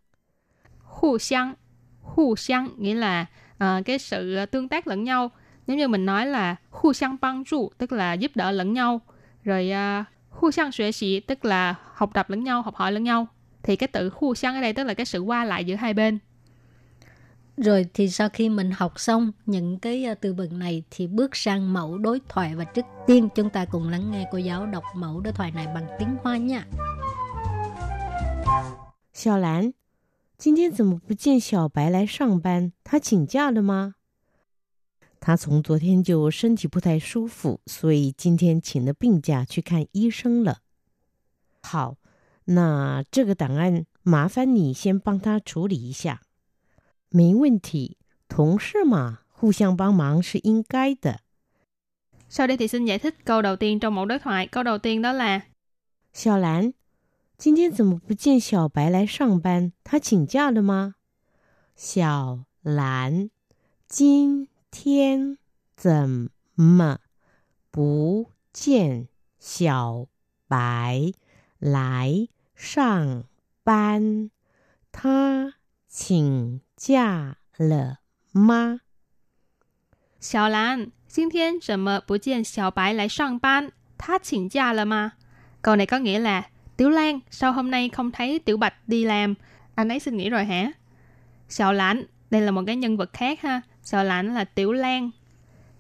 [0.84, 1.56] 互相， hù xiang
[2.02, 3.26] hù xiang nghĩa là
[3.58, 5.32] à, cái sự tương tác lẫn nhau
[5.68, 9.02] nếu như mình nói là hù xiang bang trụ tức là giúp đỡ lẫn nhau
[9.44, 13.04] rồi uh, hù xiang xuế xỉ tức là học tập lẫn nhau học hỏi lẫn
[13.04, 13.28] nhau
[13.64, 15.94] thì cái từ hù xiang ở đây tức là cái sự qua lại giữa hai
[15.94, 16.20] bên
[17.58, 21.36] rồi thì sau khi mình học xong những cái ờ, từ vựng này thì bước
[21.36, 24.84] sang mẫu đối thoại và trước tiên chúng ta cùng lắng nghe cô giáo đọc
[24.96, 26.66] mẫu đối thoại này bằng tiếng hoa nha
[29.13, 29.75] 小兰，
[30.39, 32.73] 今天怎么不见小白来上班？
[32.83, 33.95] 他请假了吗？
[35.21, 40.61] 他从昨天就身体不太舒服，所以今天请了病假去看医生了。
[41.61, 41.97] 好，
[42.47, 46.23] 那这个档案麻烦你先帮他处理一下。
[47.11, 47.99] 没问题，
[48.29, 51.21] 同事嘛，互相帮忙是应该的。
[52.31, 55.03] sau đây thì xin giải thích câu đầu tiên trong mẫu đối thoại câu đầu tiên
[55.03, 55.43] đó là
[56.15, 56.73] 小兰，
[57.43, 59.73] 今天怎么不见小白来上班？
[59.83, 60.95] 他请假了吗？
[61.75, 63.31] 小兰，
[63.89, 65.39] 今天
[65.75, 67.01] 怎么
[67.73, 69.09] 不见
[69.41, 70.07] 小
[70.47, 71.11] 白
[71.59, 73.25] 来上
[73.65, 74.31] 班？
[74.93, 75.55] 他
[75.89, 77.99] 请假了
[78.31, 78.83] 吗？
[80.21, 85.15] 小兰今天怎么不见小白来上班他请假了吗
[85.61, 89.05] câu này có nghĩa là Tiểu Lan, sao hôm nay không thấy Tiểu Bạch đi
[89.05, 89.35] làm?
[89.75, 90.73] Anh ấy suy nghĩ rồi hả?
[91.49, 93.61] Sợ lãnh, đây là một cái nhân vật khác ha.
[93.83, 95.11] Sợ lãnh là Tiểu Lan.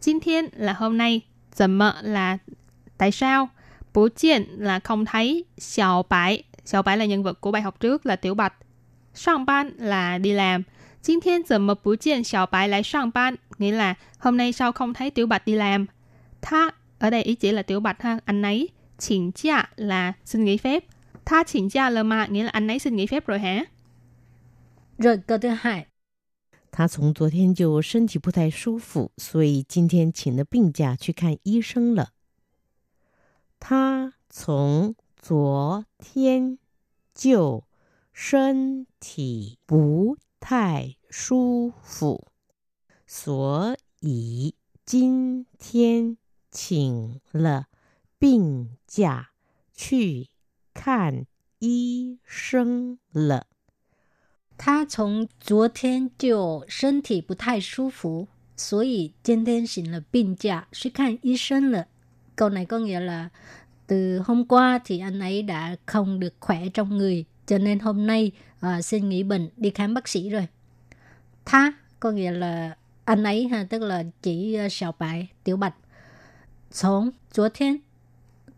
[0.00, 1.20] Chính thiên là hôm nay.
[1.52, 2.38] Dầm mợ là
[2.98, 3.48] tại sao?
[3.94, 5.44] Bố chiên là không thấy.
[5.58, 6.42] Sợ bãi.
[6.64, 8.54] Sợ bãi là nhân vật của bài học trước là Tiểu Bạch.
[9.14, 10.62] Sang ban là đi làm.
[11.02, 13.34] Chính thiên dầm mợ bố chiên sợ bãi lại sang ban.
[13.58, 15.86] Nghĩa là hôm nay sao không thấy Tiểu Bạch đi làm?
[16.42, 18.68] Tha, ở đây ý chỉ là Tiểu Bạch ha, anh ấy
[19.01, 20.83] 请假 là xin nghỉ phép.
[21.25, 23.65] Tha 请假了吗 nghĩa là anh ấy xin nghỉ phép rồi hả?
[24.97, 25.85] rồi câu thứ hai
[26.71, 32.09] 他从昨天就身体不太舒服，所以今天请了病假去看医生了。
[33.59, 36.59] 他从昨天
[37.15, 37.63] 就
[38.13, 42.27] 身体不太舒服，
[43.07, 44.53] 所以
[44.85, 46.17] 今天
[46.51, 47.65] 请了
[48.21, 49.29] 病假
[49.73, 50.27] 去
[50.73, 51.25] 看
[51.59, 53.45] 医生了。
[54.57, 61.85] 他从昨天就身体不太舒服，所以今天请了病假去看医生了。
[62.35, 63.29] Câu này có nghĩa là
[63.87, 68.07] từ hôm qua thì anh ấy đã không được khỏe trong người, cho nên hôm
[68.07, 70.47] nay à, xin nghỉ bệnh đi khám bác sĩ rồi.
[71.45, 75.75] Tha có nghĩa là anh ấy ha, tức là chỉ uh, Sào Bại, Tiểu Bạch.
[76.69, 77.81] 从昨天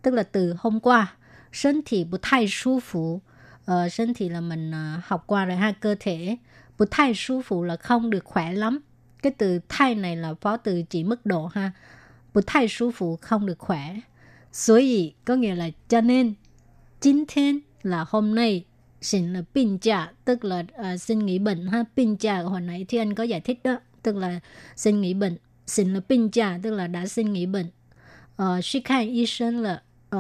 [0.05, 1.14] tức là từ hôm qua
[1.62, 3.21] thân thể bù thai su phủ
[3.64, 4.73] ờ, thân thể là mình
[5.05, 6.37] học qua rồi ha cơ thể
[6.79, 10.83] bù thai su phủ là không được khỏe lắm。Cái từ thay này là phó từ
[10.83, 11.71] chỉ mức độ ha
[12.35, 16.35] bù thay su phủ không được khỏe。số gì có nghĩa là cho nên
[17.01, 18.64] chính thiên là hôm nay
[19.01, 22.85] xin là bình trả tức là uh, xin nghỉ bệnh ha bình trả hồi nãy
[22.88, 24.40] thì anh có giải thích đó tức là
[24.77, 25.37] xin nghỉ bệnh
[25.67, 29.27] xin là bình trả tức là đã xin nghỉ bệnh。Ờ, uh, khai y
[30.15, 30.19] uh,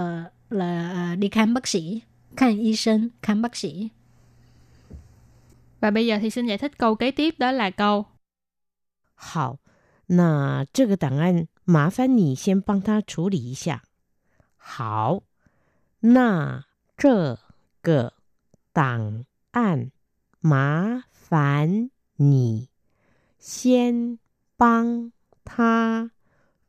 [0.49, 2.01] là uh, đi khám bác sĩ
[2.37, 3.89] khám y sinh khám bác sĩ
[5.79, 8.05] và bây giờ thì xin giải thích câu kế tiếp đó là câu
[9.15, 9.59] 好，
[10.07, 13.83] 那这个档案麻烦你先帮他处理一下。
[14.55, 15.23] 好，
[15.99, 16.63] 那
[16.97, 17.37] 这
[17.81, 18.13] 个
[18.71, 19.91] 档案
[20.39, 22.69] 麻烦你
[23.37, 24.19] 先
[24.57, 25.11] 帮
[25.43, 26.11] 他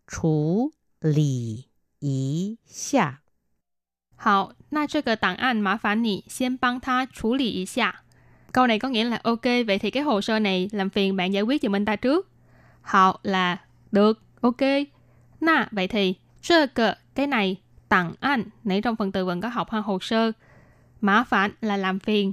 [0.07, 1.69] 处理
[2.05, 3.21] 一下。
[4.17, 8.03] 好，那这个档案麻烦你先帮他处理一下。
[8.53, 11.43] Câu này có nghĩa là ok, vậy thì cái hồ sơ này làm phiền bạn giải
[11.43, 12.29] quyết giùm anh ta trước.
[12.83, 13.57] Họ là
[13.93, 14.61] được, ok.
[15.41, 17.57] Na, vậy thì, sơ cờ, cái này,
[17.89, 20.33] tặng anh, nãy trong phần từ vựng có học ha hồ sơ.
[21.01, 22.33] Mã phản là làm phiền.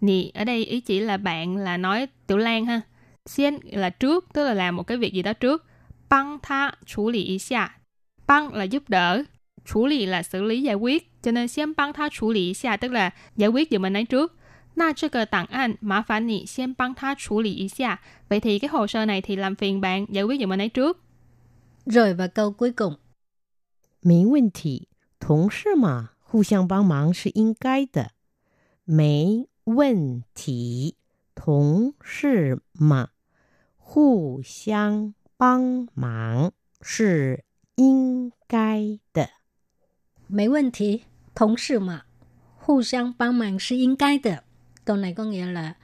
[0.00, 2.80] Nì, ở đây ý chỉ là bạn là nói Tiểu Lan ha.
[3.26, 5.64] Xiên là trước, tức là làm một cái việc gì đó trước.
[6.08, 7.78] Băng tha,处理一下.
[8.30, 9.24] Băng là giúp đỡ.
[9.64, 11.22] 处lý là xử lý giải quyết.
[11.22, 14.32] Cho nên xiên băng tha 处理一下 tức là giải quyết giùm anh ấy trước.
[14.74, 18.00] 那这个档案麻烦你先帮他处理一下.
[18.28, 20.68] Vậy thì cái hồ sơ này thì làm phiền bạn giải quyết giùm anh ấy
[20.68, 21.02] trước.
[21.86, 22.96] Rồi và câu cuối cùng.
[24.02, 28.10] 没问题，同事嘛，互相帮忙是应该的。
[28.84, 30.94] 没问题，
[31.34, 33.08] 同事嘛，
[33.76, 37.44] 互相帮忙是
[37.80, 39.28] 应该的。
[40.28, 42.02] 没问题，同事嘛，
[42.58, 44.42] 互相帮忙是应该的。
[44.84, 45.74] Câu này có nghĩa là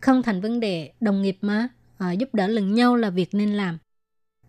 [0.00, 3.54] không thành vấn đề, đồng nghiệp mà, à, giúp đỡ lẫn nhau là việc nên
[3.54, 3.78] làm.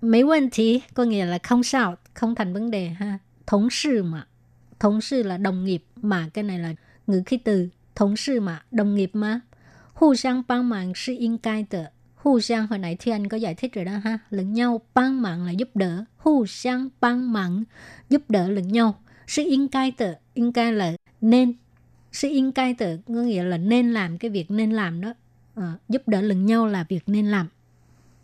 [0.01, 3.19] Mấy vấn thì có nghĩa là không sao, không thành vấn đề ha.
[3.45, 4.27] Thống sư mà,
[4.79, 6.73] thống sư là đồng nghiệp mà cái này là
[7.07, 9.41] ngữ khí từ thống sư mà, đồng nghiệp mà.
[9.93, 11.91] Hù sang帮忙是应该的.
[12.28, 14.18] Hu sang hồi nãy thì anh có giải thích rồi đó ha.
[14.30, 16.04] Lẫn nhau băng mạng là giúp đỡ.
[16.16, 17.64] Hu sang băng mạng
[18.10, 18.98] giúp đỡ lẫn nhau.
[19.26, 21.52] Sự yên cai tự, yên cai là nên.
[22.12, 25.14] Sự yên cai tự có nghĩa là nên làm cái việc nên làm đó.
[25.54, 27.48] À, giúp đỡ lẫn nhau là việc nên làm.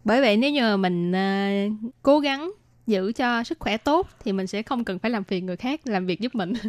[0.04, 2.52] Bởi vậy nếu như mình uh, cố gắng
[2.86, 5.80] giữ cho sức khỏe tốt thì mình sẽ không cần phải làm phiền người khác
[5.84, 6.52] làm việc giúp mình.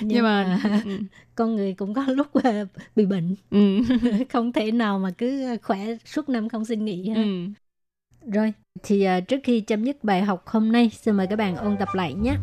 [0.00, 0.98] Nhưng, nhưng mà, mà ừ, ừ.
[1.34, 2.66] con người cũng có lúc ờ,
[2.96, 3.34] bị bệnh.
[3.50, 3.80] Ừ.
[4.32, 7.12] Không thể nào mà cứ khỏe suốt năm không xin nghỉ
[8.26, 11.56] rồi thì ờ, trước khi chấm dứt bài học hôm nay xin mời các bạn
[11.56, 12.36] ôn tập lại nhé.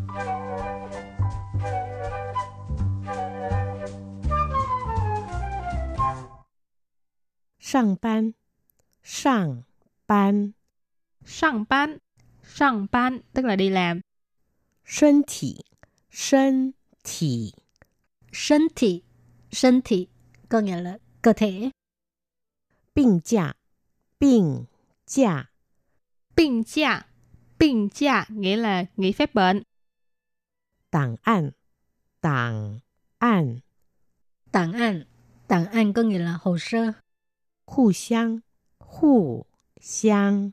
[7.60, 8.32] Sang ban,
[9.04, 9.62] sang
[10.08, 10.52] ban,
[11.26, 11.98] sang ban
[12.60, 14.02] Sang ban tức là đi làm.
[14.86, 15.56] Sân thị,
[16.12, 16.72] sân
[17.04, 17.52] thị.
[18.32, 19.02] Sân thị,
[19.52, 20.08] sân thị
[20.50, 21.70] có nghĩa là cơ thể.
[22.96, 23.54] Bình giả,
[24.20, 24.66] bình
[25.08, 25.50] giả.
[26.36, 27.08] Bình giả,
[27.60, 29.64] bình giả nghĩa là nghỉ phép bệnh.
[30.92, 31.52] Tảng an,
[32.22, 32.80] tảng
[33.18, 33.60] an.
[34.52, 35.04] Tảng an,
[35.48, 36.92] tảng an có nghĩa là hồ sơ.
[37.66, 38.40] Hù xiang,
[38.80, 39.46] hù
[39.82, 40.52] xiang.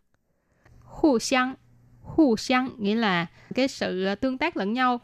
[0.80, 1.54] Hù xiang
[2.03, 5.01] 互相 nghĩa là cái sự tương tác lẫn nhau.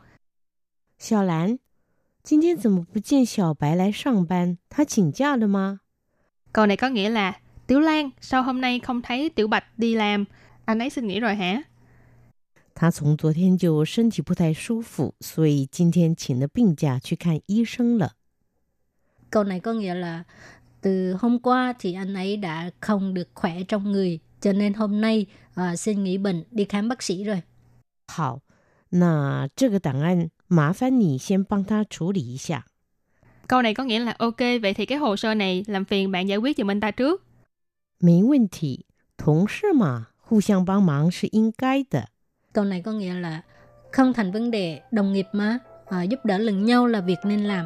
[0.97, 1.59] 小兰，
[2.23, 4.57] 今天怎么不见小白来上班？
[4.69, 5.79] 他请假了吗？
[6.51, 10.25] Câu này có nghĩa là Tiểu Lan, sao hôm nay không thấy Tiểu Bạch đi làm?
[10.65, 11.63] Anh ấy xin nghỉ rồi hả?
[12.73, 18.15] 他从昨天就身体不太舒服，所以今天请了病假去看医生了。
[19.29, 20.23] Câu này có nghĩa là
[20.81, 25.01] từ hôm qua thì anh ấy đã không được khỏe trong người, cho nên hôm
[25.01, 25.25] nay
[25.61, 27.41] uh, xin nghỉ bệnh đi khám bác sĩ rồi.
[28.07, 28.39] 好，
[28.89, 32.65] 那这个档案麻烦你先帮他处理一下。
[33.47, 36.37] Câu này có nghĩa là ok, vậy thì cái hồ sơ này làm phiền bạn giải
[36.37, 37.21] quyết giùm anh ta trước.
[37.99, 38.85] 没问题，
[39.17, 42.09] 同事嘛，互相帮忙是应该的。
[42.53, 43.41] Câu này có nghĩa là
[43.91, 47.43] không thành vấn đề, đồng nghiệp mà, à, giúp đỡ lẫn nhau là việc nên
[47.43, 47.65] làm.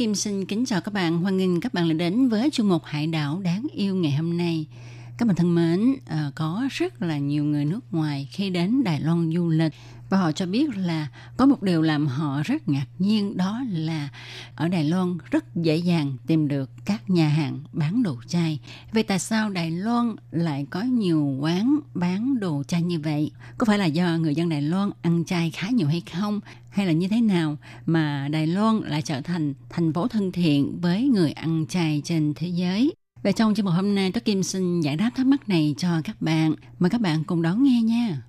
[0.00, 1.18] Kim xin kính chào các bạn.
[1.18, 4.36] Hoan nghênh các bạn đã đến với chương mục Hải đảo đáng yêu ngày hôm
[4.36, 4.66] nay.
[5.20, 9.00] Các bạn thân mến, ờ, có rất là nhiều người nước ngoài khi đến Đài
[9.00, 9.72] Loan du lịch
[10.10, 14.08] và họ cho biết là có một điều làm họ rất ngạc nhiên đó là
[14.54, 18.60] ở Đài Loan rất dễ dàng tìm được các nhà hàng bán đồ chay.
[18.92, 23.30] Vậy tại sao Đài Loan lại có nhiều quán bán đồ chay như vậy?
[23.58, 26.40] Có phải là do người dân Đài Loan ăn chay khá nhiều hay không?
[26.70, 27.56] Hay là như thế nào
[27.86, 32.32] mà Đài Loan lại trở thành thành phố thân thiện với người ăn chay trên
[32.36, 32.94] thế giới?
[33.22, 35.88] Và trong chương mục hôm nay, tôi Kim xin giải đáp thắc mắc này cho
[36.04, 36.54] các bạn.
[36.78, 38.22] Mời các bạn cùng đón nghe nha.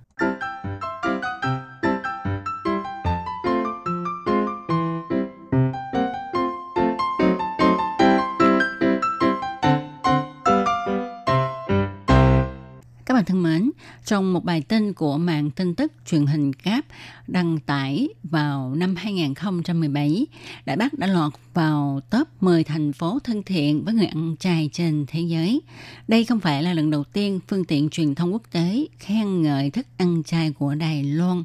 [13.12, 13.70] Các bạn thân mến,
[14.04, 16.84] trong một bài tin của mạng tin tức truyền hình cáp
[17.26, 20.26] đăng tải vào năm 2017,
[20.66, 24.70] Đài Bắc đã lọt vào top 10 thành phố thân thiện với người ăn chay
[24.72, 25.60] trên thế giới.
[26.08, 29.70] Đây không phải là lần đầu tiên phương tiện truyền thông quốc tế khen ngợi
[29.70, 31.44] thức ăn chay của Đài Loan.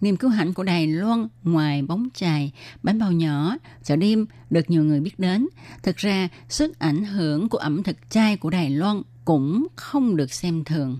[0.00, 4.70] Niềm cứu hãnh của Đài Loan ngoài bóng chài, bánh bao nhỏ, chợ đêm được
[4.70, 5.46] nhiều người biết đến.
[5.82, 10.32] Thực ra, sức ảnh hưởng của ẩm thực chay của Đài Loan cũng không được
[10.32, 10.98] xem thường.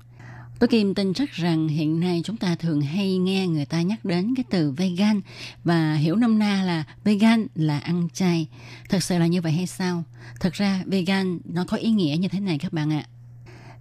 [0.59, 4.05] Tôi Kim tin chắc rằng hiện nay chúng ta thường hay nghe người ta nhắc
[4.05, 5.21] đến cái từ vegan
[5.65, 8.49] và hiểu nôm na là vegan là ăn chay.
[8.89, 10.05] Thật sự là như vậy hay sao?
[10.41, 13.07] Thật ra vegan nó có ý nghĩa như thế này các bạn ạ.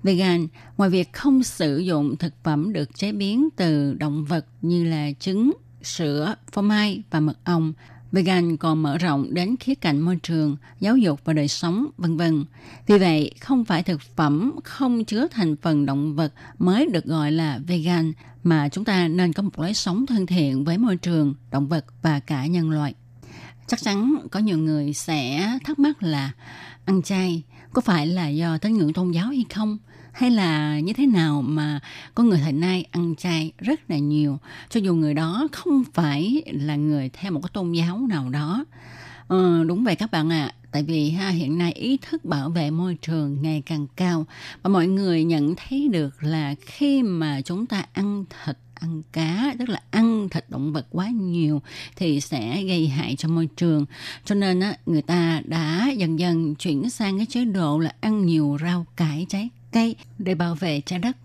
[0.03, 4.83] Vegan, ngoài việc không sử dụng thực phẩm được chế biến từ động vật như
[4.83, 5.51] là trứng,
[5.83, 7.73] sữa, phô mai và mật ong,
[8.13, 12.17] Vegan còn mở rộng đến khía cạnh môi trường, giáo dục và đời sống, vân
[12.17, 12.45] vân.
[12.87, 17.31] Vì vậy, không phải thực phẩm không chứa thành phần động vật mới được gọi
[17.31, 21.35] là vegan, mà chúng ta nên có một lối sống thân thiện với môi trường,
[21.51, 22.93] động vật và cả nhân loại.
[23.67, 26.31] Chắc chắn có nhiều người sẽ thắc mắc là
[26.85, 29.77] ăn chay có phải là do tín ngưỡng tôn giáo hay không?
[30.13, 31.79] Hay là như thế nào mà
[32.15, 34.39] có người thời nay ăn chay rất là nhiều?
[34.69, 38.65] Cho dù người đó không phải là người theo một cái tôn giáo nào đó.
[39.27, 40.45] Ừ, đúng vậy các bạn ạ.
[40.45, 40.55] À.
[40.71, 44.25] tại vì ha hiện nay ý thức bảo vệ môi trường ngày càng cao.
[44.61, 49.55] Và mọi người nhận thấy được là khi mà chúng ta ăn thịt ăn cá
[49.59, 51.61] tức là ăn thịt động vật quá nhiều
[51.95, 53.85] thì sẽ gây hại cho môi trường.
[54.25, 58.25] Cho nên á người ta đã dần dần chuyển sang cái chế độ là ăn
[58.25, 61.17] nhiều rau cải trái cây để bảo vệ trái đất.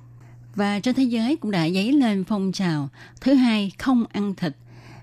[0.54, 2.88] Và trên thế giới cũng đã dấy lên phong trào
[3.20, 4.56] thứ hai không ăn thịt,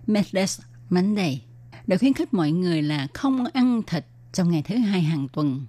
[0.07, 1.41] Meatless Monday,
[1.87, 5.65] để khuyến khích mọi người là không ăn thịt trong ngày thứ hai hàng tuần.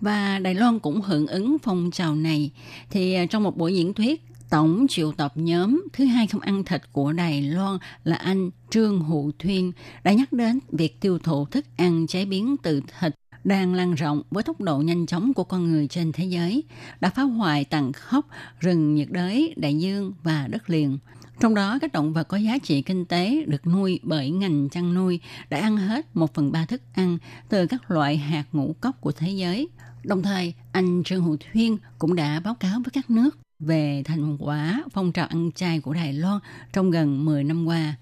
[0.00, 2.50] Và Đài Loan cũng hưởng ứng phong trào này.
[2.90, 6.64] Thì à, trong một buổi diễn thuyết, tổng triệu tập nhóm thứ hai không ăn
[6.64, 9.72] thịt của Đài Loan là anh Trương Hữu Thuyên
[10.04, 13.14] đã nhắc đến việc tiêu thụ thức ăn chế biến từ thịt
[13.44, 16.62] đang lan rộng với tốc độ nhanh chóng của con người trên thế giới,
[17.00, 18.26] đã phá hoại tàn khốc
[18.60, 20.98] rừng nhiệt đới, đại dương và đất liền.
[21.40, 24.94] Trong đó, các động vật có giá trị kinh tế được nuôi bởi ngành chăn
[24.94, 29.00] nuôi đã ăn hết một phần ba thức ăn từ các loại hạt ngũ cốc
[29.00, 29.68] của thế giới.
[30.04, 34.36] Đồng thời, anh Trương Hữu Thuyên cũng đã báo cáo với các nước về thành
[34.38, 36.38] quả phong trào ăn chay của Đài Loan
[36.72, 37.94] trong gần 10 năm qua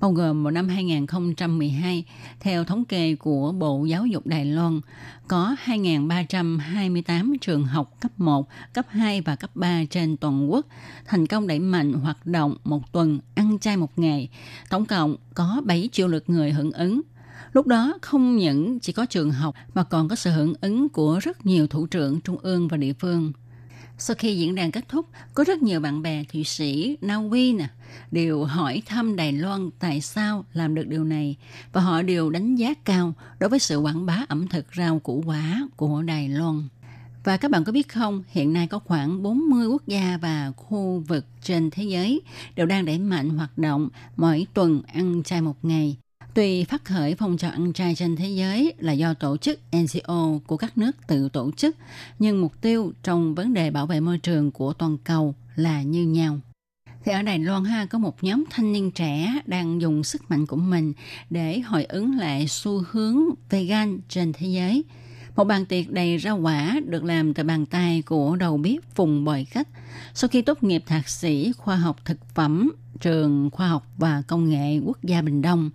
[0.00, 2.04] bao gồm vào năm 2012,
[2.40, 4.80] theo thống kê của Bộ Giáo dục Đài Loan,
[5.28, 10.66] có 2.328 trường học cấp 1, cấp 2 và cấp 3 trên toàn quốc
[11.06, 14.28] thành công đẩy mạnh hoạt động một tuần ăn chay một ngày.
[14.70, 17.00] Tổng cộng có 7 triệu lượt người hưởng ứng.
[17.52, 21.18] Lúc đó không những chỉ có trường học mà còn có sự hưởng ứng của
[21.22, 23.32] rất nhiều thủ trưởng trung ương và địa phương.
[24.02, 27.52] Sau khi diễn đàn kết thúc, có rất nhiều bạn bè Thụy Sĩ, Na Uy
[27.52, 27.68] nè,
[28.10, 31.36] đều hỏi thăm Đài Loan tại sao làm được điều này
[31.72, 35.22] và họ đều đánh giá cao đối với sự quảng bá ẩm thực rau củ
[35.26, 36.68] quả của Đài Loan.
[37.24, 41.02] Và các bạn có biết không, hiện nay có khoảng 40 quốc gia và khu
[41.08, 42.20] vực trên thế giới
[42.56, 45.96] đều đang đẩy mạnh hoạt động mỗi tuần ăn chay một ngày
[46.34, 50.38] Tuy phát khởi phong trào ăn chay trên thế giới là do tổ chức NGO
[50.46, 51.76] của các nước tự tổ chức,
[52.18, 56.02] nhưng mục tiêu trong vấn đề bảo vệ môi trường của toàn cầu là như
[56.06, 56.40] nhau.
[57.04, 60.46] Thì ở Đài Loan ha có một nhóm thanh niên trẻ đang dùng sức mạnh
[60.46, 60.92] của mình
[61.30, 63.16] để hồi ứng lại xu hướng
[63.50, 64.84] vegan trên thế giới.
[65.36, 69.24] Một bàn tiệc đầy rau quả được làm từ bàn tay của đầu bếp Phùng
[69.24, 69.68] Bồi Khách.
[70.14, 74.48] Sau khi tốt nghiệp thạc sĩ khoa học thực phẩm, trường khoa học và công
[74.48, 75.70] nghệ quốc gia Bình Đông,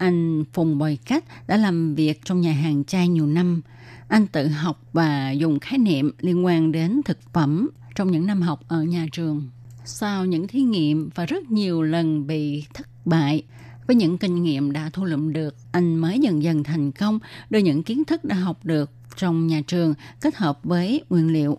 [0.00, 3.62] anh Phùng Bồi Cách đã làm việc trong nhà hàng chai nhiều năm.
[4.08, 8.42] Anh tự học và dùng khái niệm liên quan đến thực phẩm trong những năm
[8.42, 9.48] học ở nhà trường.
[9.84, 13.42] Sau những thí nghiệm và rất nhiều lần bị thất bại,
[13.86, 17.18] với những kinh nghiệm đã thu lượm được, anh mới dần dần thành công
[17.50, 21.58] đưa những kiến thức đã học được trong nhà trường kết hợp với nguyên liệu.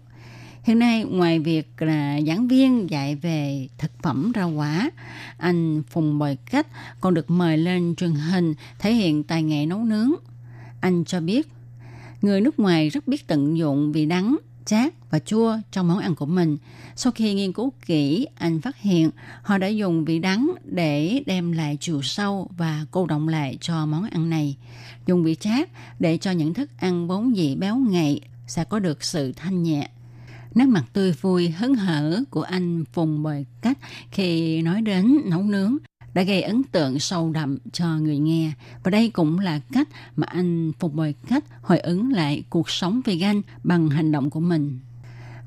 [0.64, 4.92] Hiện nay, ngoài việc là giảng viên dạy về thực phẩm rau quả,
[5.38, 6.68] anh Phùng Bồi Cách
[7.02, 10.12] còn được mời lên truyền hình thể hiện tài nghệ nấu nướng.
[10.82, 11.48] Anh cho biết,
[12.22, 16.16] người nước ngoài rất biết tận dụng vị đắng chát và chua trong món ăn
[16.16, 16.58] của mình.
[16.96, 19.10] Sau khi nghiên cứu kỹ, anh phát hiện
[19.44, 23.86] họ đã dùng vị đắng để đem lại chiều sâu và cô động lại cho
[23.86, 24.58] món ăn này.
[25.06, 29.04] Dùng vị chát để cho những thức ăn vốn dị béo ngậy sẽ có được
[29.04, 29.90] sự thanh nhẹ.
[30.56, 33.78] Nét mặt tươi vui, hứng hở của anh Phùng Bồi Cách
[34.12, 35.78] khi nói đến nấu nướng
[36.14, 38.52] đã gây ấn tượng sâu đậm cho người nghe.
[38.84, 43.02] Và đây cũng là cách mà anh phùng bồi cách hồi ứng lại cuộc sống
[43.06, 44.80] vegan bằng hành động của mình.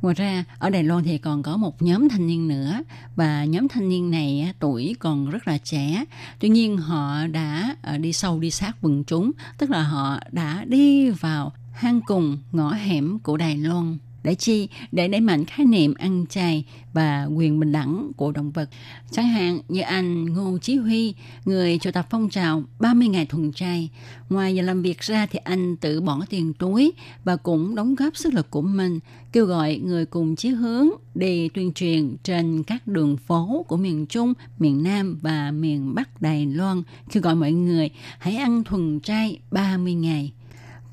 [0.03, 2.83] Ngoài ra, ở Đài Loan thì còn có một nhóm thanh niên nữa
[3.17, 6.05] và nhóm thanh niên này tuổi còn rất là trẻ.
[6.41, 10.65] Tuy nhiên họ đã ờ, đi sâu đi sát quần chúng, tức là họ đã
[10.65, 14.69] đi vào hang cùng ngõ hẻm của Đài Loan để chi?
[14.93, 18.69] Để đẩy mạnh khái niệm ăn chay và quyền bình đẳng của động vật.
[19.11, 21.15] Chẳng hạn như anh Ngô Chí Huy,
[21.45, 23.91] người triệu tập phong trào 30 ngày thuần chay.
[24.31, 26.93] Ngoài giờ làm việc ra thì anh tự bỏ tiền túi
[27.25, 29.01] và cũng đóng góp sức lực của mình,
[29.33, 34.07] kêu gọi người cùng chí hướng đi tuyên truyền trên các đường phố của miền
[34.07, 39.01] Trung, miền Nam và miền Bắc Đài Loan, kêu gọi mọi người hãy ăn thuần
[39.01, 40.33] chay 30 ngày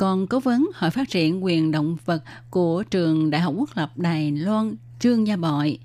[0.02, 3.92] còn cố vấn Hội Phát triển quyền động vật của trường Đại học Quốc lập
[3.96, 5.80] Đài Loan Trương Gia Bội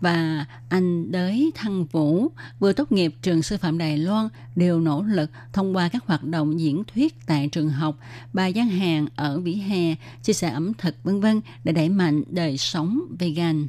[0.00, 5.02] và anh Đới Thăng Vũ vừa tốt nghiệp trường sư phạm Đài Loan đều nỗ
[5.02, 7.98] lực thông qua các hoạt động diễn thuyết tại trường học,
[8.32, 12.22] bài gian hàng ở vỉa hè, chia sẻ ẩm thực vân vân để đẩy mạnh
[12.30, 13.68] đời sống vegan.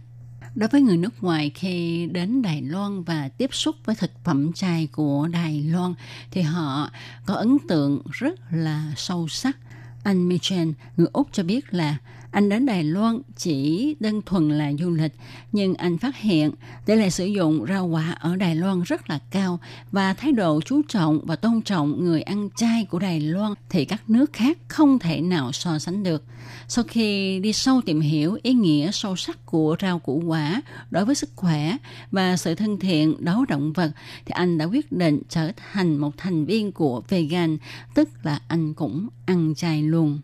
[0.55, 4.53] Đối với người nước ngoài khi đến Đài Loan và tiếp xúc với thực phẩm
[4.53, 5.93] chay của Đài Loan
[6.31, 6.89] thì họ
[7.25, 9.57] có ấn tượng rất là sâu sắc
[10.03, 11.97] anh Michel, người Úc cho biết là
[12.31, 15.13] anh đến Đài Loan chỉ đơn thuần là du lịch,
[15.51, 16.51] nhưng anh phát hiện
[16.85, 19.59] tỷ lệ sử dụng rau quả ở Đài Loan rất là cao
[19.91, 23.85] và thái độ chú trọng và tôn trọng người ăn chay của Đài Loan thì
[23.85, 26.23] các nước khác không thể nào so sánh được.
[26.67, 30.61] Sau khi đi sâu tìm hiểu ý nghĩa sâu sắc của rau củ quả
[30.91, 31.77] đối với sức khỏe
[32.11, 33.91] và sự thân thiện đối với động vật,
[34.25, 37.57] thì anh đã quyết định trở thành một thành viên của vegan,
[37.95, 40.19] tức là anh cũng ăn chay luôn.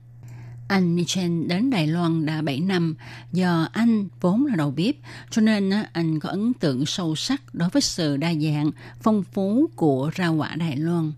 [0.67, 2.95] Anh Michel đến Đài Loan đã 7 năm,
[3.31, 4.95] do anh vốn là đầu bếp,
[5.29, 9.69] cho nên anh có ấn tượng sâu sắc đối với sự đa dạng, phong phú
[9.75, 11.11] của rau quả Đài Loan.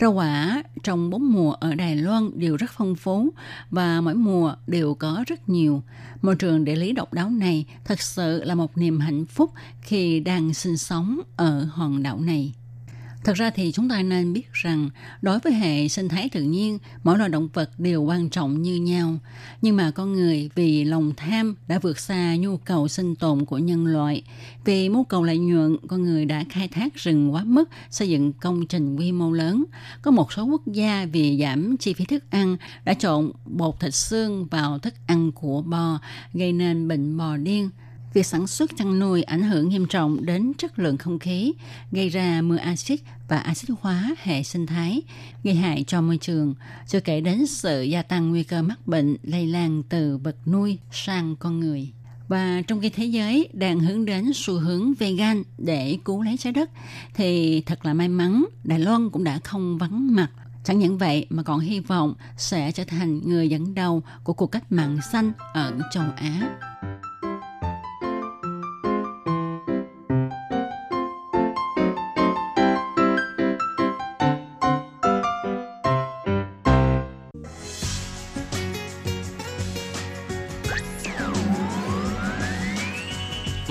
[0.00, 3.32] Rau quả trong bốn mùa ở Đài Loan đều rất phong phú
[3.70, 5.82] và mỗi mùa đều có rất nhiều.
[6.22, 9.50] Môi trường địa lý độc đáo này thật sự là một niềm hạnh phúc
[9.82, 12.52] khi đang sinh sống ở hòn đảo này.
[13.26, 14.90] Thật ra thì chúng ta nên biết rằng
[15.22, 18.76] đối với hệ sinh thái tự nhiên, mỗi loài động vật đều quan trọng như
[18.76, 19.18] nhau.
[19.62, 23.58] Nhưng mà con người vì lòng tham đã vượt xa nhu cầu sinh tồn của
[23.58, 24.22] nhân loại.
[24.64, 28.32] Vì mưu cầu lợi nhuận, con người đã khai thác rừng quá mức, xây dựng
[28.32, 29.64] công trình quy mô lớn.
[30.02, 33.94] Có một số quốc gia vì giảm chi phí thức ăn đã trộn bột thịt
[33.94, 36.00] xương vào thức ăn của bò,
[36.32, 37.70] gây nên bệnh bò điên–
[38.16, 41.52] Việc sản xuất chăn nuôi ảnh hưởng nghiêm trọng đến chất lượng không khí,
[41.92, 45.02] gây ra mưa axit và axit hóa hệ sinh thái,
[45.44, 46.54] gây hại cho môi trường,
[46.86, 50.78] chưa kể đến sự gia tăng nguy cơ mắc bệnh lây lan từ vật nuôi
[50.92, 51.92] sang con người.
[52.28, 56.52] Và trong khi thế giới đang hướng đến xu hướng vegan để cứu lấy trái
[56.52, 56.70] đất,
[57.14, 60.30] thì thật là may mắn Đài Loan cũng đã không vắng mặt
[60.64, 64.46] Chẳng những vậy mà còn hy vọng sẽ trở thành người dẫn đầu của cuộc
[64.46, 66.58] cách mạng xanh ở châu Á.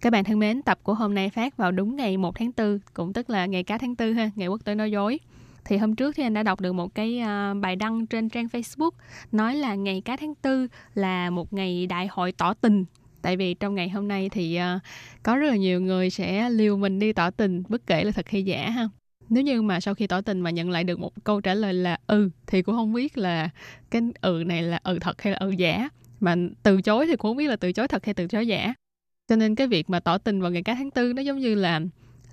[0.00, 2.78] Các bạn thân mến, tập của hôm nay phát vào đúng ngày 1 tháng 4,
[2.94, 5.18] cũng tức là ngày cá tháng 4 ha, ngày quốc tế nói dối.
[5.64, 8.46] Thì hôm trước thì anh đã đọc được một cái à, bài đăng trên trang
[8.46, 8.90] Facebook
[9.32, 12.84] nói là ngày cá tháng 4 là một ngày đại hội tỏ tình.
[13.22, 14.80] Tại vì trong ngày hôm nay thì à,
[15.22, 18.28] có rất là nhiều người sẽ liều mình đi tỏ tình bất kể là thật
[18.28, 18.88] hay giả ha
[19.28, 21.74] nếu như mà sau khi tỏ tình mà nhận lại được một câu trả lời
[21.74, 23.48] là ừ thì cũng không biết là
[23.90, 25.88] cái ừ này là ừ thật hay là ừ giả
[26.20, 28.74] mà từ chối thì cũng không biết là từ chối thật hay từ chối giả
[29.28, 31.54] cho nên cái việc mà tỏ tình vào ngày cá tháng tư nó giống như
[31.54, 31.80] là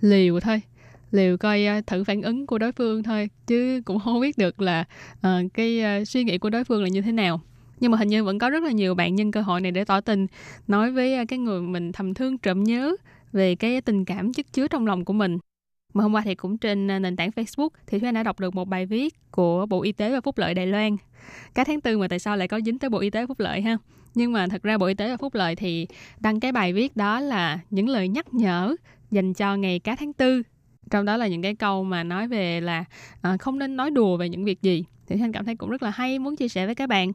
[0.02, 0.62] liều thôi
[1.12, 4.62] liều coi ờ, thử phản ứng của đối phương thôi chứ cũng không biết được
[4.62, 4.86] là
[5.18, 7.42] uh, cái uh, suy nghĩ của đối phương là như thế nào
[7.80, 9.86] nhưng mà hình như vẫn có rất là nhiều bạn nhân cơ hội này để
[9.86, 10.28] tỏ tình
[10.68, 12.96] nói với uh, cái người mình thầm thương trộm nhớ
[13.34, 15.38] về cái tình cảm chất chứa trong lòng của mình
[15.94, 18.56] mà hôm qua thì cũng trên nền tảng Facebook thì Thúy Anh đã đọc được
[18.56, 20.98] một bài viết của Bộ Y tế và Phúc lợi Đài Loan.
[21.54, 23.62] Cả tháng tư mà tại sao lại có dính tới Bộ Y tế Phúc lợi
[23.62, 23.78] ha?
[24.16, 25.88] Nhưng mà thật ra Bộ Y tế và Phúc lợi thì
[26.20, 28.76] đăng cái bài viết đó là những lời nhắc nhở
[29.12, 30.44] dành cho ngày cá tháng tư.
[30.92, 32.86] Trong đó là những cái câu mà nói về là
[33.22, 34.86] à, không nên nói đùa về những việc gì.
[35.08, 37.12] Thì thanh Anh cảm thấy cũng rất là hay muốn chia sẻ với các bạn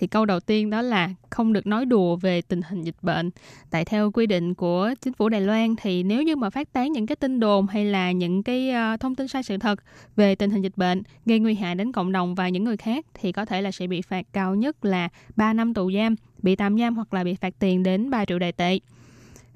[0.00, 3.30] thì câu đầu tiên đó là không được nói đùa về tình hình dịch bệnh.
[3.70, 6.92] Tại theo quy định của chính phủ Đài Loan thì nếu như mà phát tán
[6.92, 9.80] những cái tin đồn hay là những cái ờ, thông tin sai sự thật
[10.16, 13.06] về tình hình dịch bệnh gây nguy hại đến cộng đồng và những người khác
[13.14, 16.56] thì có thể là sẽ bị phạt cao nhất là 3 năm tù giam, bị
[16.56, 18.78] tạm giam hoặc là bị phạt tiền đến 3 triệu đại tệ.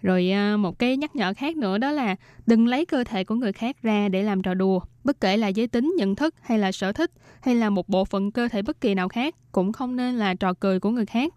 [0.02, 2.16] Rồi ờ, một cái nhắc nhở khác nữa đó là
[2.46, 4.80] đừng lấy cơ thể của người khác ra để làm trò đùa.
[5.04, 7.10] Bất kể là giới tính, nhận thức hay là sở thích
[7.40, 10.34] hay là một bộ phận cơ thể bất kỳ nào khác cũng không nên là
[10.34, 11.32] trò cười của người khác.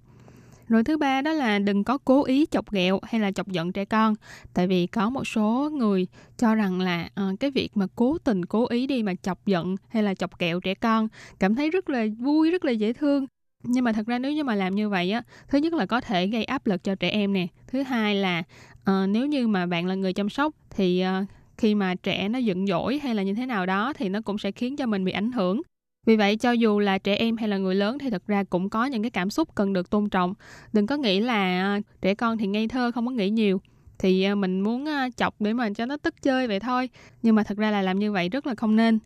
[0.67, 3.71] Rồi thứ ba đó là đừng có cố ý chọc ghẹo hay là chọc giận
[3.71, 4.15] trẻ con.
[4.53, 8.45] Tại vì có một số người cho rằng là ờ, cái việc mà cố tình
[8.45, 11.07] cố ý đi mà chọc giận hay là chọc ghẹo trẻ con
[11.39, 13.25] cảm thấy rất là vui, rất là dễ thương
[13.63, 16.01] nhưng mà thật ra nếu như mà làm như vậy á thứ nhất là có
[16.01, 17.47] thể gây áp lực cho trẻ em nè.
[17.67, 18.43] Thứ hai là
[18.81, 21.27] uh, nếu như mà bạn là người chăm sóc thì uh,
[21.57, 24.37] khi mà trẻ nó giận dỗi hay là như thế nào đó thì nó cũng
[24.37, 25.61] sẽ khiến cho mình bị ảnh hưởng.
[26.05, 28.69] Vì vậy cho dù là trẻ em hay là người lớn thì thật ra cũng
[28.69, 30.33] có những cái cảm xúc cần được tôn trọng.
[30.73, 33.61] Đừng có nghĩ là uh, trẻ con thì ngây thơ không có nghĩ nhiều.
[33.99, 36.89] Thì uh, mình muốn uh, chọc để mà cho nó tức chơi vậy thôi.
[37.21, 38.99] Nhưng mà thật ra là làm như vậy rất là không nên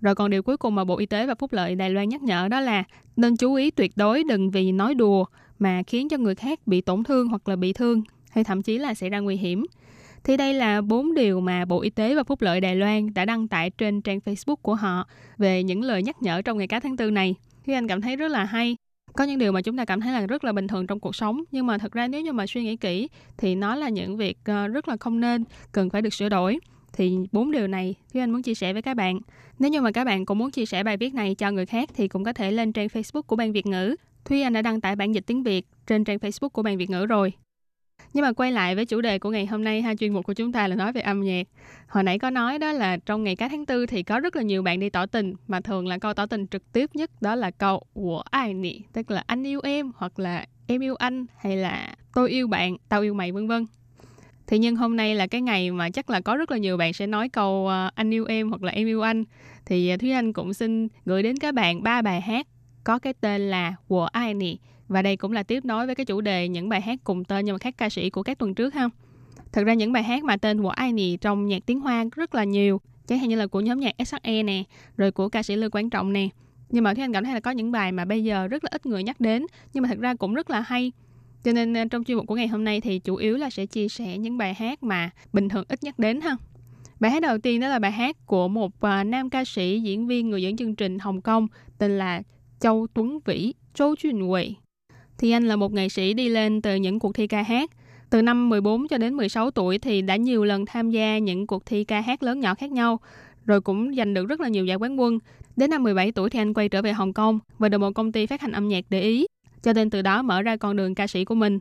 [0.00, 2.22] rồi còn điều cuối cùng mà Bộ Y tế và Phúc lợi Đài Loan nhắc
[2.22, 2.84] nhở đó là
[3.16, 5.24] nên chú ý tuyệt đối đừng vì nói đùa
[5.58, 8.78] mà khiến cho người khác bị tổn thương hoặc là bị thương hay thậm chí
[8.78, 9.66] là xảy ra nguy hiểm.
[10.24, 13.24] Thì đây là bốn điều mà Bộ Y tế và Phúc lợi Đài Loan đã
[13.24, 16.80] đăng tải trên trang Facebook của họ về những lời nhắc nhở trong ngày cá
[16.80, 17.34] tháng tư này.
[17.66, 18.76] Thì anh cảm thấy rất là hay.
[19.12, 21.16] Có những điều mà chúng ta cảm thấy là rất là bình thường trong cuộc
[21.16, 24.16] sống, nhưng mà thật ra nếu như mà suy nghĩ kỹ thì nó là những
[24.16, 26.58] việc ờ, rất là không nên, cần phải được sửa đổi
[26.92, 29.20] thì bốn điều này Thúy Anh muốn chia sẻ với các bạn.
[29.58, 31.88] Nếu như mà các bạn cũng muốn chia sẻ bài viết này cho người khác
[31.94, 33.96] thì cũng có thể lên trang Facebook của Ban Việt ngữ.
[34.24, 36.90] Thúy Anh đã đăng tải bản dịch tiếng Việt trên trang Facebook của Ban Việt
[36.90, 37.32] ngữ rồi.
[38.12, 40.32] Nhưng mà quay lại với chủ đề của ngày hôm nay, hai chuyên mục của
[40.32, 41.46] chúng ta là nói về âm nhạc.
[41.88, 44.42] Hồi nãy có nói đó là trong ngày cá tháng tư thì có rất là
[44.42, 47.34] nhiều bạn đi tỏ tình, mà thường là câu tỏ tình trực tiếp nhất đó
[47.34, 51.26] là câu của ai nị, tức là anh yêu em hoặc là em yêu anh
[51.38, 53.66] hay là tôi yêu bạn, tao yêu mày vân vân
[54.50, 56.92] thế nhưng hôm nay là cái ngày mà chắc là có rất là nhiều bạn
[56.92, 59.24] sẽ nói câu ờ, anh yêu em hoặc là em yêu anh.
[59.66, 62.46] Thì ờ, Thúy Anh cũng xin gửi đến các bạn ba bài hát
[62.84, 64.58] có cái tên là Của ai nì.
[64.88, 67.44] Và đây cũng là tiếp nối với cái chủ đề những bài hát cùng tên
[67.44, 68.88] nhưng mà khác ca sĩ của các tuần trước ha.
[69.52, 72.34] thực ra những bài hát mà tên của ai nì trong nhạc tiếng Hoa rất
[72.34, 72.80] là nhiều.
[73.06, 74.62] Chẳng hạn như là của nhóm nhạc SHE nè,
[74.96, 76.28] rồi của ca sĩ Lưu Quang Trọng nè.
[76.70, 78.68] Nhưng mà Thúy Anh cảm thấy là có những bài mà bây giờ rất là
[78.72, 80.92] ít người nhắc đến, nhưng mà thật ra cũng rất là hay
[81.44, 83.66] cho nên à, trong chuyên mục của ngày hôm nay thì chủ yếu là sẽ
[83.66, 86.36] chia sẻ những bài hát mà bình thường ít nhắc đến ha.
[87.00, 90.06] Bài hát đầu tiên đó là bài hát của một uh, nam ca sĩ, diễn
[90.06, 91.46] viên, người dẫn chương trình Hồng Kông
[91.78, 92.22] tên là
[92.60, 94.54] Châu Tuấn Vĩ, Châu Chuyên Huệ.
[95.18, 97.70] Thì anh là một nghệ sĩ đi lên từ những cuộc thi ca hát.
[98.10, 101.66] Từ năm 14 cho đến 16 tuổi thì đã nhiều lần tham gia những cuộc
[101.66, 103.00] thi ca hát lớn nhỏ khác nhau,
[103.46, 105.18] rồi cũng giành được rất là nhiều giải quán quân.
[105.56, 108.12] Đến năm 17 tuổi thì anh quay trở về Hồng Kông và được một công
[108.12, 109.26] ty phát hành âm nhạc để ý
[109.65, 111.59] cho nên từ đó mở ra con đường ca sĩ của mình.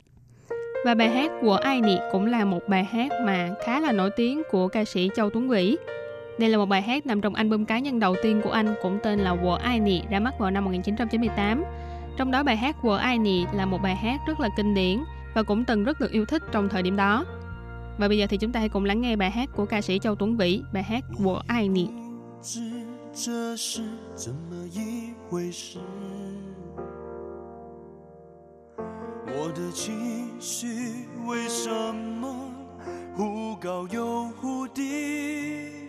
[0.84, 4.11] Và bài hát của Ai Nị cũng là một bài hát mà khá là nổi
[4.16, 5.76] tiếng của ca sĩ Châu Tuấn Vĩ.
[6.38, 8.98] Đây là một bài hát nằm trong album cá nhân đầu tiên của anh cũng
[9.02, 11.64] tên là Wo Ai Nị ra mắt vào năm 1998.
[12.16, 14.98] Trong đó bài hát Wo Ai Nị là một bài hát rất là kinh điển
[15.34, 17.24] và cũng từng rất được yêu thích trong thời điểm đó.
[17.98, 19.98] Và bây giờ thì chúng ta hãy cùng lắng nghe bài hát của ca sĩ
[19.98, 21.88] Châu Tuấn Vĩ, bài hát Wo Ai Nị.
[23.16, 23.80] 这是
[24.16, 25.78] 怎么一回事？
[29.41, 32.51] 我的情绪为什么
[33.15, 35.87] 忽高又忽低？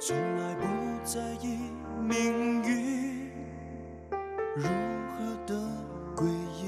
[0.00, 0.66] 从来不
[1.04, 1.58] 在意
[2.00, 3.30] 命运
[4.56, 5.54] 如何的
[6.16, 6.26] 诡
[6.58, 6.66] 异，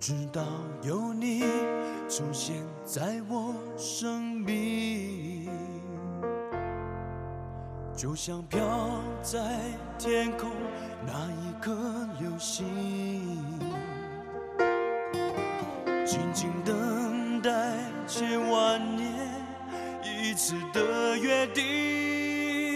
[0.00, 0.42] 直到
[0.82, 1.42] 有你
[2.08, 2.56] 出现
[2.86, 5.27] 在我生命，
[7.98, 8.60] 就像飘
[9.24, 9.40] 在
[9.98, 10.48] 天空
[11.04, 11.74] 那一颗
[12.20, 12.64] 流星，
[16.06, 17.50] 静静等待
[18.06, 19.12] 千万年
[20.04, 22.74] 一次的约定，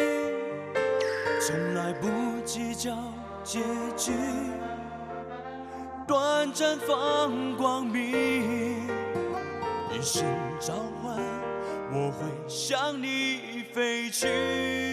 [1.40, 2.08] 从来不
[2.44, 2.92] 计较
[3.44, 3.60] 结
[3.96, 4.10] 局，
[6.04, 8.88] 短暂放光明，
[9.92, 10.24] 一声
[10.58, 11.16] 召唤，
[11.92, 14.91] 我会向你飞去。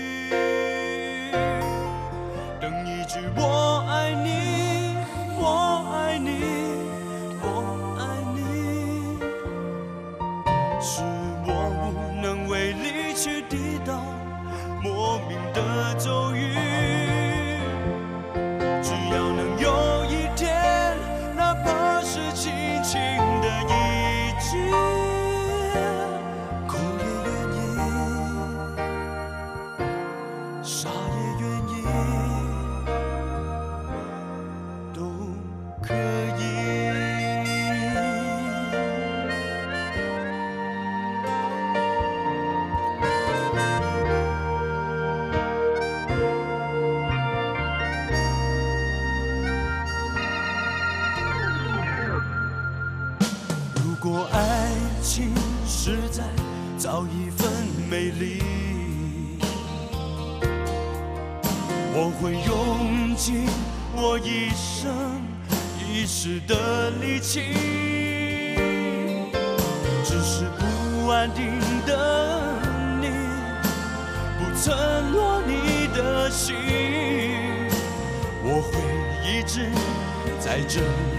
[66.19, 67.39] 一世的力气，
[70.03, 71.57] 只是不安定
[71.87, 72.53] 的
[72.99, 73.07] 你，
[74.37, 76.57] 不曾落你的心，
[78.43, 78.81] 我会
[79.23, 79.69] 一直
[80.41, 81.18] 在这里。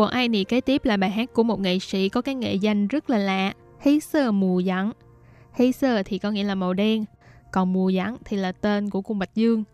[0.00, 2.88] Của Annie kế tiếp là bài hát của một nghệ sĩ có cái nghệ danh
[2.88, 3.52] rất là lạ.
[3.80, 4.92] Hí sơ mù dẫn.
[5.54, 7.04] Hí sơ thì có nghĩa là màu đen.
[7.52, 9.64] Còn mù dẫn thì là tên của cung Bạch Dương.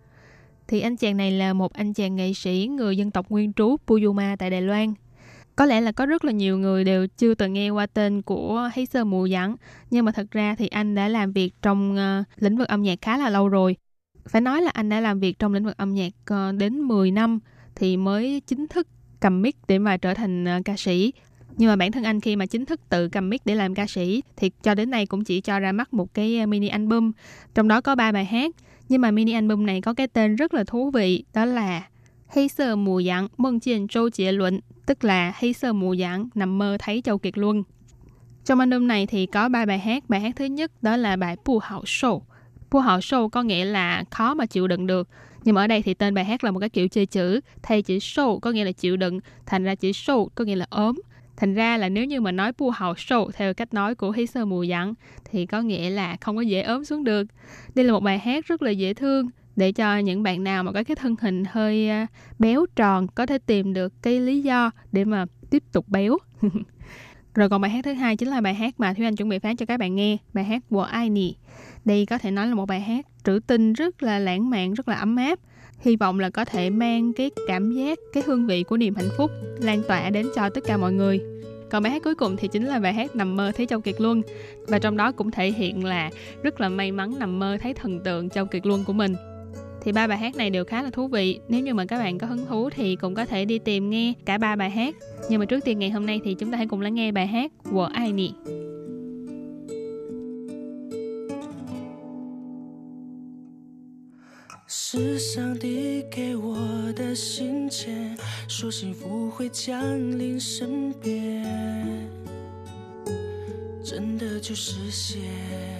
[0.68, 3.76] Thì anh chàng này là một anh chàng nghệ sĩ người dân tộc nguyên trú
[3.86, 4.94] Puyuma tại Đài Loan.
[5.56, 8.70] Có lẽ là có rất là nhiều người đều chưa từng nghe qua tên của
[8.74, 9.56] Hí sơ mù dẫn,
[9.90, 12.98] Nhưng mà thật ra thì anh đã làm việc trong uh, lĩnh vực âm nhạc
[13.02, 13.76] khá là lâu rồi.
[14.28, 17.10] Phải nói là anh đã làm việc trong lĩnh vực âm nhạc uh, đến 10
[17.10, 17.38] năm
[17.74, 18.88] thì mới chính thức
[19.20, 21.12] cầm mic để mà trở thành ờ, ca sĩ.
[21.56, 23.86] Nhưng mà bản thân anh khi mà chính thức tự cầm mic để làm ca
[23.86, 27.12] sĩ thì cho đến nay cũng chỉ cho ra mắt một cái ờ, mini album.
[27.54, 28.50] Trong đó có ba bài hát.
[28.88, 31.82] Nhưng mà mini album này có cái tên rất là thú vị, đó là
[32.26, 36.28] Hay sơ mùa dạng mừng chiên châu Chia luận, tức là Hay sơ mùa dạng
[36.34, 37.62] nằm mơ thấy Châu Kiệt Luân.
[38.44, 40.04] Trong album này thì có ba bài hát.
[40.08, 42.22] Bài hát thứ nhất đó là bài Pu Hảo Sâu.
[42.70, 45.08] Pu Hảo Sâu có nghĩa là khó mà chịu đựng được.
[45.46, 47.40] Nhưng mà ở đây thì tên bài hát là một cái kiểu chơi chữ.
[47.62, 49.20] Thay chữ sâu có nghĩa là chịu đựng.
[49.46, 51.00] Thành ra chữ sâu có nghĩa là ốm.
[51.36, 54.26] Thành ra là nếu như mà nói bu hào sâu theo cách nói của Hí
[54.26, 54.94] Sơ Mù Dặn,
[55.30, 57.26] thì có nghĩa là không có dễ ốm xuống được.
[57.74, 60.72] Đây là một bài hát rất là dễ thương, để cho những bạn nào mà
[60.72, 62.06] có cái thân hình hơi à,
[62.38, 66.18] béo tròn có thể tìm được cái lý do để mà tiếp tục béo.
[67.36, 69.38] Rồi còn bài hát thứ hai chính là bài hát mà Thúy Anh chuẩn bị
[69.38, 71.34] phát cho các bạn nghe, bài hát của Ai Nì.
[71.84, 74.88] Đây có thể nói là một bài hát trữ tình rất là lãng mạn, rất
[74.88, 75.38] là ấm áp.
[75.80, 79.08] Hy vọng là có thể mang cái cảm giác, cái hương vị của niềm hạnh
[79.16, 81.20] phúc lan tỏa đến cho tất cả mọi người.
[81.70, 84.00] Còn bài hát cuối cùng thì chính là bài hát Nằm mơ thấy Châu Kiệt
[84.00, 84.22] Luân.
[84.68, 86.10] Và trong đó cũng thể hiện là
[86.42, 89.14] rất là may mắn nằm mơ thấy thần tượng Châu Kiệt Luân của mình
[89.85, 91.39] Thì ba bài hát này đều khá là thú vị.
[91.47, 94.13] Nếu như mà các bạn có hứng thú thì cũng có thể đi tìm nghe
[94.25, 94.95] cả ba bài hát.
[95.29, 97.27] Nhưng mà trước tiên ngày hôm nay thì chúng ta hãy cùng lắng nghe bài
[97.27, 98.31] hát Wo Ai Ni.
[104.73, 106.57] 是上帝给我
[106.93, 109.81] 的信件，说幸福会降
[110.17, 111.43] 临身边，
[113.83, 115.74] 真的就实现。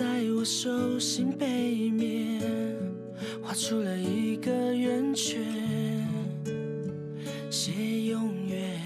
[0.00, 2.40] 在我手心背面
[3.42, 5.44] 画出了一个圆圈，
[7.50, 7.70] 写
[8.06, 8.80] 永远。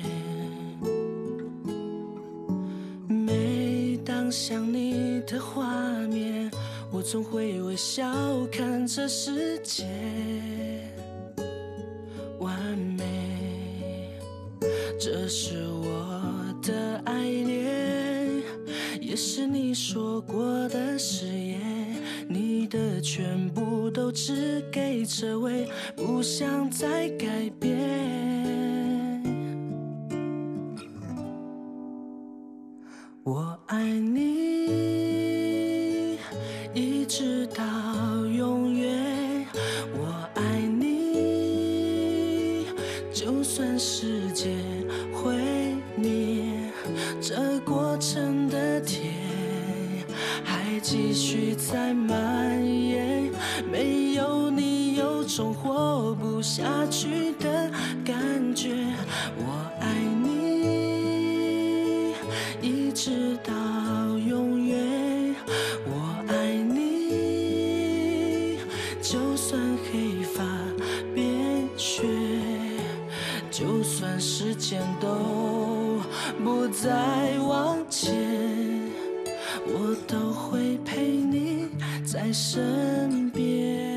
[3.06, 5.64] 每当想你的画
[6.08, 6.50] 面。
[6.90, 8.04] 我总会微笑
[8.50, 9.84] 看这世界
[12.40, 14.18] 完美，
[14.98, 16.20] 这是我
[16.60, 17.93] 的爱恋，
[19.16, 21.60] 是你说过的誓言。
[22.28, 27.78] 你的全部都只给这位，不想再改变。
[33.22, 34.64] 我爱你。
[36.72, 37.62] 一直到
[38.26, 39.46] 永远，
[39.96, 42.66] 我爱你。
[43.12, 44.23] 就算是
[50.94, 53.28] 继续在蔓延。
[53.68, 57.68] 没有你，有种活不下去的
[58.04, 58.14] 感
[58.54, 58.76] 觉。
[59.36, 59.42] 我
[59.80, 59.92] 爱
[60.22, 62.14] 你，
[62.62, 63.52] 一直到
[64.16, 65.34] 永远。
[65.84, 68.60] 我爱你，
[69.02, 70.44] 就算黑发
[71.12, 72.04] 变雪，
[73.50, 76.00] 就算时间都
[76.44, 78.83] 不再往前，
[79.66, 81.68] 我都会陪你
[82.04, 83.93] 在身边。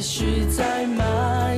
[0.00, 1.49] 继续在蔓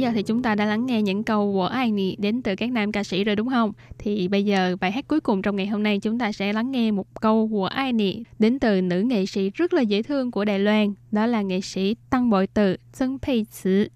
[0.00, 2.56] Nãy giờ thì chúng ta đã lắng nghe những câu của ai nì đến từ
[2.56, 3.72] các nam ca sĩ rồi đúng không?
[3.98, 6.70] Thì bây giờ bài hát cuối cùng trong ngày hôm nay chúng ta sẽ lắng
[6.70, 10.30] nghe một câu của ai nì đến từ nữ nghệ sĩ rất là dễ thương
[10.30, 10.94] của Đài Loan.
[11.10, 13.88] Đó là nghệ sĩ Tăng Bội Từ, Dân Pei Tử.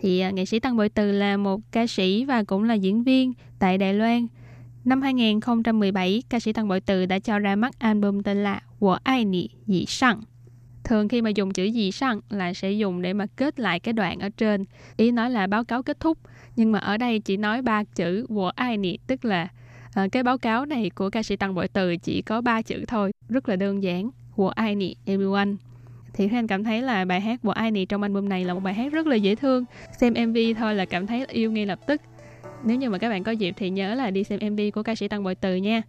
[0.00, 3.02] Thì à, nghệ sĩ Tăng Bội Từ là một ca sĩ và cũng là diễn
[3.02, 4.26] viên tại Đài Loan.
[4.84, 8.98] Năm 2017, ca sĩ Tăng Bội Từ đã cho ra mắt album tên là Wo
[9.02, 10.20] Ai Nì Dị Sang
[10.84, 13.92] thường khi mà dùng chữ gì sang là sẽ dùng để mà kết lại cái
[13.92, 14.64] đoạn ở trên.
[14.96, 16.18] Ý nói là báo cáo kết thúc
[16.56, 19.48] nhưng mà ở đây chỉ nói ba chữ của ai nị tức là
[20.04, 22.84] uh, cái báo cáo này của ca sĩ tăng bội từ chỉ có ba chữ
[22.88, 25.50] thôi rất là đơn giản của ai nị everyone?
[26.12, 28.60] Thì Thanh cảm thấy là bài hát của ai nị trong album này là một
[28.60, 29.64] bài hát rất là dễ thương.
[30.00, 32.00] Xem MV thôi là cảm thấy yêu ngay lập tức.
[32.64, 34.94] Nếu như mà các bạn có dịp thì nhớ là đi xem MV của ca
[34.94, 35.82] sĩ Tăng Bội Từ nha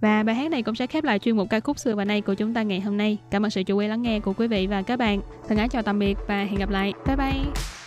[0.00, 2.20] và bài hát này cũng sẽ khép lại chuyên mục ca khúc xưa và nay
[2.20, 3.18] của chúng ta ngày hôm nay.
[3.30, 5.20] Cảm ơn sự chú ý lắng nghe của quý vị và các bạn.
[5.48, 6.92] Thân ái chào tạm biệt và hẹn gặp lại.
[7.06, 7.79] Bye bye.